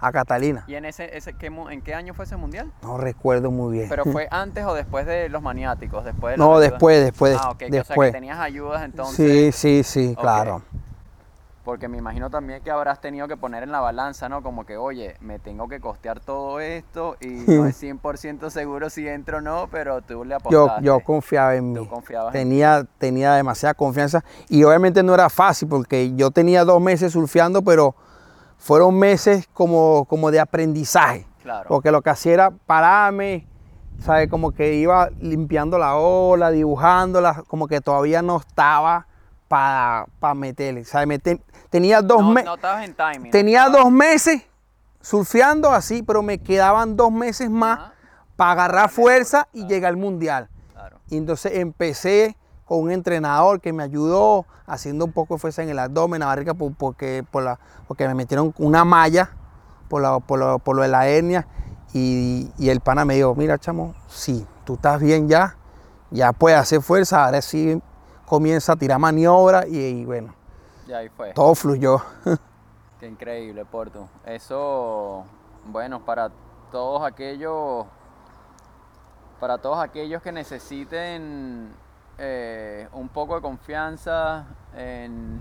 a 0.00 0.12
Catalina. 0.12 0.64
¿Y 0.66 0.74
en, 0.74 0.84
ese, 0.86 1.16
ese, 1.16 1.34
qué, 1.34 1.46
en 1.46 1.82
qué 1.82 1.94
año 1.94 2.14
fue 2.14 2.24
ese 2.24 2.36
mundial? 2.36 2.70
No 2.82 2.96
recuerdo 2.96 3.50
muy 3.50 3.76
bien. 3.76 3.88
¿Pero 3.88 4.04
fue 4.06 4.28
antes 4.30 4.64
o 4.64 4.74
después 4.74 5.06
de 5.06 5.28
los 5.28 5.42
maniáticos? 5.42 6.04
Después 6.04 6.32
de 6.34 6.38
no, 6.38 6.52
ayudas? 6.54 6.70
después, 6.70 7.04
después, 7.04 7.36
Ah, 7.40 7.50
ok, 7.50 7.58
que- 7.58 7.66
o 7.66 7.68
sea 7.70 7.82
que 7.82 7.88
después. 7.88 8.12
tenías 8.12 8.38
ayudas 8.38 8.82
entonces. 8.82 9.54
sí, 9.54 9.82
sí, 9.82 9.82
sí, 9.82 10.16
claro. 10.18 10.62
Porque 11.62 11.88
me 11.88 11.98
imagino 11.98 12.30
también 12.30 12.62
que 12.62 12.70
habrás 12.70 13.02
tenido 13.02 13.28
que 13.28 13.36
poner 13.36 13.62
en 13.62 13.70
la 13.70 13.80
balanza, 13.80 14.30
¿no? 14.30 14.42
Como 14.42 14.64
que, 14.64 14.78
oye, 14.78 15.16
me 15.20 15.38
tengo 15.38 15.68
que 15.68 15.78
costear 15.78 16.18
todo 16.18 16.58
esto 16.58 17.16
y 17.20 17.26
no 17.26 17.66
es 17.66 17.76
100% 17.80 18.48
seguro 18.48 18.88
si 18.88 19.06
entro 19.06 19.38
o 19.38 19.40
no, 19.42 19.68
pero 19.70 20.00
tú 20.00 20.24
le 20.24 20.30
Yo, 20.30 20.36
apostaste. 20.64 20.84
yo 20.84 21.00
confiaba 21.00 21.54
en 21.56 21.72
mí. 21.74 21.78
en 21.78 22.32
Tenía, 22.32 22.86
tenía 22.96 23.34
demasiada 23.34 23.74
confianza 23.74 24.24
y 24.48 24.64
obviamente 24.64 25.02
no 25.02 25.12
era 25.12 25.28
fácil 25.28 25.68
porque 25.68 26.14
yo 26.16 26.30
tenía 26.30 26.64
dos 26.64 26.80
meses 26.80 27.12
surfeando, 27.12 27.60
pero 27.62 27.94
fueron 28.60 28.98
meses 28.98 29.48
como, 29.52 30.04
como 30.04 30.30
de 30.30 30.38
aprendizaje. 30.38 31.26
Claro. 31.42 31.66
Porque 31.68 31.90
lo 31.90 32.02
que 32.02 32.10
hacía 32.10 32.34
era 32.34 32.50
pararme, 32.50 33.46
¿sabes? 33.98 34.28
Como 34.28 34.52
que 34.52 34.74
iba 34.74 35.08
limpiando 35.20 35.78
la 35.78 35.96
ola, 35.96 36.50
dibujándola, 36.50 37.42
como 37.48 37.66
que 37.66 37.80
todavía 37.80 38.20
no 38.20 38.36
estaba 38.36 39.06
para 39.48 40.06
meterle. 40.36 40.84
¿sabes? 40.84 41.08
Me 41.08 41.18
ten- 41.18 41.42
tenía 41.70 42.02
dos 42.02 42.20
no, 42.22 42.32
meses. 42.32 42.44
no 42.44 42.54
estabas 42.54 42.84
en 42.84 42.94
timing. 42.94 43.30
Tenía 43.32 43.68
dos 43.70 43.90
meses 43.90 44.42
surfeando 45.00 45.70
así, 45.70 46.02
pero 46.02 46.22
me 46.22 46.38
quedaban 46.38 46.94
dos 46.96 47.10
meses 47.10 47.48
más 47.50 47.80
para 48.36 48.52
agarrar 48.52 48.90
fuerza 48.90 49.48
y 49.52 49.66
llegar 49.66 49.88
al 49.90 49.96
mundial. 49.96 50.48
Claro. 50.72 51.00
Y 51.08 51.16
entonces 51.16 51.52
empecé 51.54 52.36
con 52.70 52.78
un 52.82 52.92
entrenador 52.92 53.60
que 53.60 53.72
me 53.72 53.82
ayudó 53.82 54.46
haciendo 54.64 55.04
un 55.04 55.10
poco 55.10 55.34
de 55.34 55.40
fuerza 55.40 55.60
en 55.64 55.70
el 55.70 55.78
abdomen, 55.80 56.20
la 56.20 56.26
barriga, 56.26 56.54
por- 56.54 56.72
porque, 56.72 57.24
por 57.28 57.42
la, 57.42 57.58
porque 57.88 58.06
me 58.06 58.14
metieron 58.14 58.54
una 58.58 58.84
malla 58.84 59.32
por, 59.88 60.00
la- 60.02 60.20
por, 60.20 60.38
lo, 60.38 60.60
por 60.60 60.76
lo 60.76 60.82
de 60.82 60.88
la 60.88 61.08
hernia. 61.08 61.48
Y, 61.92 62.48
y 62.58 62.68
el 62.68 62.78
pana 62.78 63.04
me 63.04 63.16
dijo, 63.16 63.34
mira 63.34 63.58
chamo, 63.58 63.96
sí, 64.06 64.46
tú 64.64 64.74
estás 64.74 65.00
bien 65.00 65.28
ya, 65.28 65.56
ya 66.12 66.32
puedes 66.32 66.60
hacer 66.60 66.80
fuerza, 66.80 67.24
ahora 67.24 67.42
sí 67.42 67.82
comienza 68.24 68.74
a 68.74 68.76
tirar 68.76 69.00
maniobra 69.00 69.66
y, 69.66 69.76
y 69.76 70.04
bueno, 70.04 70.32
Ya 70.86 70.98
ahí 70.98 71.08
fue. 71.08 71.32
todo 71.32 71.56
fluyó. 71.56 72.00
Qué 73.00 73.08
increíble, 73.08 73.64
Porto. 73.64 74.08
Eso, 74.24 75.24
bueno, 75.66 76.04
para 76.04 76.30
todos 76.70 77.02
aquellos, 77.04 77.84
para 79.40 79.58
todos 79.58 79.80
aquellos 79.80 80.22
que 80.22 80.30
necesiten 80.30 81.70
eh, 82.20 82.86
un 82.92 83.08
poco 83.08 83.34
de 83.34 83.40
confianza 83.40 84.46
en, 84.76 85.40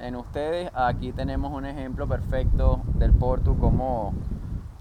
en 0.00 0.16
ustedes, 0.16 0.70
aquí 0.74 1.12
tenemos 1.12 1.52
un 1.52 1.66
ejemplo 1.66 2.08
perfecto 2.08 2.80
del 2.94 3.12
Porto, 3.12 3.54
como, 3.54 4.14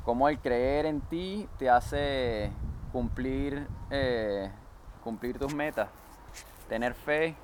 como 0.03 0.29
el 0.29 0.39
creer 0.39 0.85
en 0.85 1.01
ti 1.01 1.47
te 1.59 1.69
hace 1.69 2.51
cumplir, 2.91 3.67
eh, 3.91 4.49
cumplir 5.03 5.37
tus 5.37 5.53
metas. 5.53 5.89
Tener 6.69 6.93
fe 6.93 7.35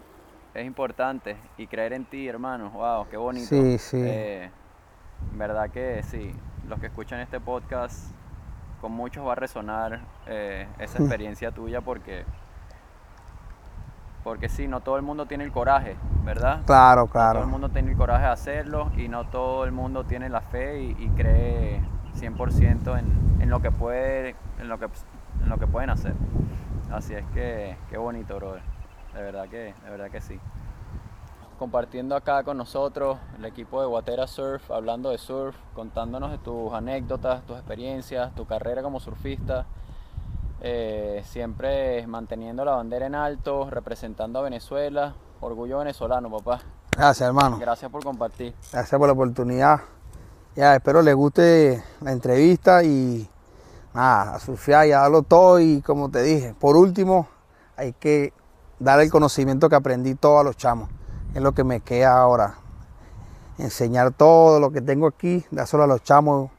es 0.54 0.66
importante 0.66 1.38
y 1.58 1.68
creer 1.68 1.94
en 1.94 2.06
ti, 2.06 2.28
hermano. 2.28 2.70
Wow, 2.72 3.08
qué 3.10 3.18
bonito. 3.18 3.48
Sí, 3.48 3.78
sí. 3.78 3.98
Eh, 4.00 4.50
verdad 5.34 5.70
que 5.70 6.04
sí, 6.04 6.34
los 6.68 6.80
que 6.80 6.88
escuchan 6.88 7.20
este 7.20 7.40
podcast, 7.40 8.12
con 8.82 8.92
muchos 8.92 9.26
va 9.26 9.34
a 9.34 9.36
resonar 9.36 10.02
eh, 10.28 10.68
esa 10.80 10.98
experiencia 11.02 11.52
tuya 11.52 11.82
porque, 11.82 12.26
porque 14.24 14.50
sí, 14.50 14.68
no 14.68 14.82
todo 14.82 14.98
el 14.98 15.04
mundo 15.04 15.26
tiene 15.26 15.44
el 15.44 15.52
coraje, 15.52 15.98
¿verdad? 16.24 16.62
Claro, 16.66 17.08
No 17.18 17.28
todo 17.30 17.44
el 17.44 17.48
claro. 17.48 17.50
mundo 17.50 17.70
tiene 17.70 17.92
el 17.92 17.98
coraje 17.98 18.24
de 18.26 18.32
hacerlo 18.32 18.92
y 18.98 19.08
no 19.08 19.26
todo 19.30 19.66
el 19.66 19.72
mundo 19.72 20.06
tiene 20.06 20.30
la 20.30 20.42
fe 20.42 20.82
y, 20.82 20.92
y 21.00 21.10
cree 21.12 21.82
100% 22.14 22.98
en, 22.98 23.42
en 23.42 23.50
lo 23.50 23.62
que 23.62 23.72
puede, 23.72 24.36
en 24.60 24.70
lo 24.70 24.80
que, 24.80 24.86
en 24.86 25.50
lo 25.50 25.58
que 25.58 25.68
pueden 25.68 25.90
hacer. 25.90 26.16
Así 26.92 27.14
es 27.14 27.26
que 27.34 27.78
qué 27.90 27.98
bonito, 27.98 28.36
brother. 28.38 28.62
De 29.14 29.22
verdad 29.22 29.48
que, 29.50 29.76
de 29.84 29.90
verdad 29.90 30.10
que 30.12 30.22
sí. 30.22 30.40
Compartiendo 31.58 32.16
acá 32.16 32.44
con 32.44 32.58
nosotros 32.58 33.18
el 33.38 33.46
equipo 33.46 33.80
de 33.82 33.88
Guatera 33.88 34.28
Surf, 34.28 34.72
hablando 34.72 35.12
de 35.12 35.18
surf, 35.18 35.56
contándonos 35.74 36.32
de 36.32 36.38
tus 36.40 36.74
anécdotas, 36.74 37.44
tus 37.46 37.56
experiencias, 37.58 38.34
tu 38.36 38.46
carrera 38.46 38.82
como 38.82 39.00
surfista. 39.00 39.66
Eh, 40.66 41.22
siempre 41.26 42.08
manteniendo 42.08 42.64
la 42.64 42.72
bandera 42.72 43.06
en 43.06 43.16
alto, 43.16 43.70
representando 43.70 44.40
a 44.40 44.44
Venezuela. 44.44 45.14
Orgullo 45.42 45.80
venezolano, 45.80 46.32
papá. 46.32 46.62
Gracias, 46.96 47.28
hermano. 47.28 47.58
Gracias 47.60 47.92
por 47.92 48.02
compartir. 48.02 48.56
Gracias 48.72 48.98
por 48.98 49.08
la 49.08 49.14
oportunidad. 49.14 49.82
Ya, 50.56 50.74
espero 50.74 51.02
les 51.02 51.16
guste 51.16 51.84
la 52.00 52.14
entrevista 52.14 52.82
y 52.82 53.30
nada, 53.94 54.36
a 54.36 54.40
surfear 54.40 54.88
y 54.88 54.94
a 54.94 55.00
darlo 55.00 55.24
todo 55.24 55.60
y 55.60 55.82
como 55.82 56.10
te 56.10 56.22
dije, 56.22 56.56
por 56.58 56.78
último 56.78 57.28
hay 57.76 57.92
que 57.92 58.32
dar 58.80 59.02
el 59.02 59.12
conocimiento 59.12 59.68
que 59.68 59.76
aprendí 59.76 60.16
todo 60.16 60.40
a 60.40 60.46
los 60.46 60.56
chamos. 60.56 60.90
Es 61.34 61.42
lo 61.42 61.52
que 61.52 61.66
me 61.66 61.82
queda 61.82 62.18
ahora. 62.18 62.56
Enseñar 63.58 64.12
todo 64.14 64.62
lo 64.62 64.72
que 64.72 64.80
tengo 64.80 65.08
aquí, 65.08 65.46
dárselo 65.52 65.84
a 65.84 65.88
los 65.88 66.04
chamos 66.04 66.52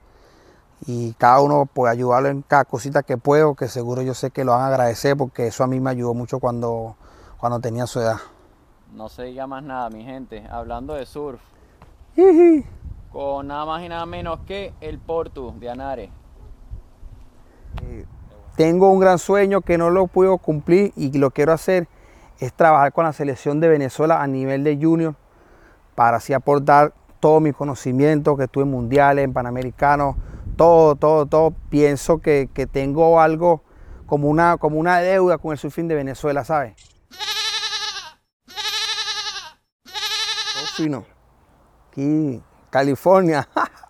y 0.86 1.12
cada 1.14 1.40
uno 1.40 1.66
pues 1.72 1.90
ayudarlo 1.90 2.28
en 2.28 2.42
cada 2.42 2.64
cosita 2.64 3.02
que 3.02 3.16
puedo, 3.16 3.54
que 3.54 3.68
seguro 3.68 4.02
yo 4.02 4.14
sé 4.14 4.30
que 4.30 4.44
lo 4.44 4.52
van 4.52 4.62
a 4.62 4.66
agradecer 4.68 5.16
porque 5.16 5.46
eso 5.46 5.64
a 5.64 5.66
mí 5.66 5.80
me 5.80 5.90
ayudó 5.90 6.14
mucho 6.14 6.40
cuando, 6.40 6.96
cuando 7.38 7.60
tenía 7.60 7.86
su 7.86 8.00
edad. 8.00 8.16
No 8.92 9.08
se 9.08 9.24
diga 9.24 9.46
más 9.46 9.62
nada, 9.62 9.90
mi 9.90 10.04
gente. 10.04 10.46
Hablando 10.50 10.94
de 10.94 11.06
surf, 11.06 11.40
con 13.12 13.46
nada 13.46 13.64
más 13.64 13.82
y 13.82 13.88
nada 13.88 14.06
menos 14.06 14.40
que 14.46 14.72
el 14.80 14.98
Portu 14.98 15.54
de 15.58 15.70
Anare. 15.70 16.10
Tengo 18.56 18.90
un 18.90 19.00
gran 19.00 19.18
sueño 19.18 19.62
que 19.62 19.78
no 19.78 19.90
lo 19.90 20.06
puedo 20.06 20.38
cumplir 20.38 20.92
y 20.96 21.16
lo 21.18 21.30
quiero 21.30 21.52
hacer 21.52 21.88
es 22.38 22.52
trabajar 22.52 22.92
con 22.92 23.04
la 23.04 23.12
selección 23.12 23.60
de 23.60 23.68
Venezuela 23.68 24.22
a 24.22 24.26
nivel 24.26 24.64
de 24.64 24.76
junior 24.76 25.14
para 25.94 26.18
así 26.18 26.32
aportar 26.32 26.92
todo 27.20 27.40
mi 27.40 27.52
conocimiento 27.52 28.36
que 28.36 28.44
estuve 28.44 28.64
en 28.64 28.70
mundiales, 28.70 29.24
en 29.24 29.32
panamericanos, 29.32 30.16
todo, 30.54 30.96
todo, 30.96 31.26
todo. 31.26 31.54
Pienso 31.68 32.18
que, 32.18 32.48
que, 32.52 32.66
tengo 32.66 33.20
algo 33.20 33.62
como 34.06 34.28
una, 34.28 34.56
como 34.56 34.78
una 34.78 35.00
deuda 35.00 35.38
con 35.38 35.52
el 35.52 35.58
surfing 35.58 35.88
de 35.88 35.94
Venezuela, 35.94 36.44
¿sabes? 36.44 36.74
Todo 39.84 40.66
fino. 40.76 41.04
Aquí, 41.88 42.42
California. 42.70 43.48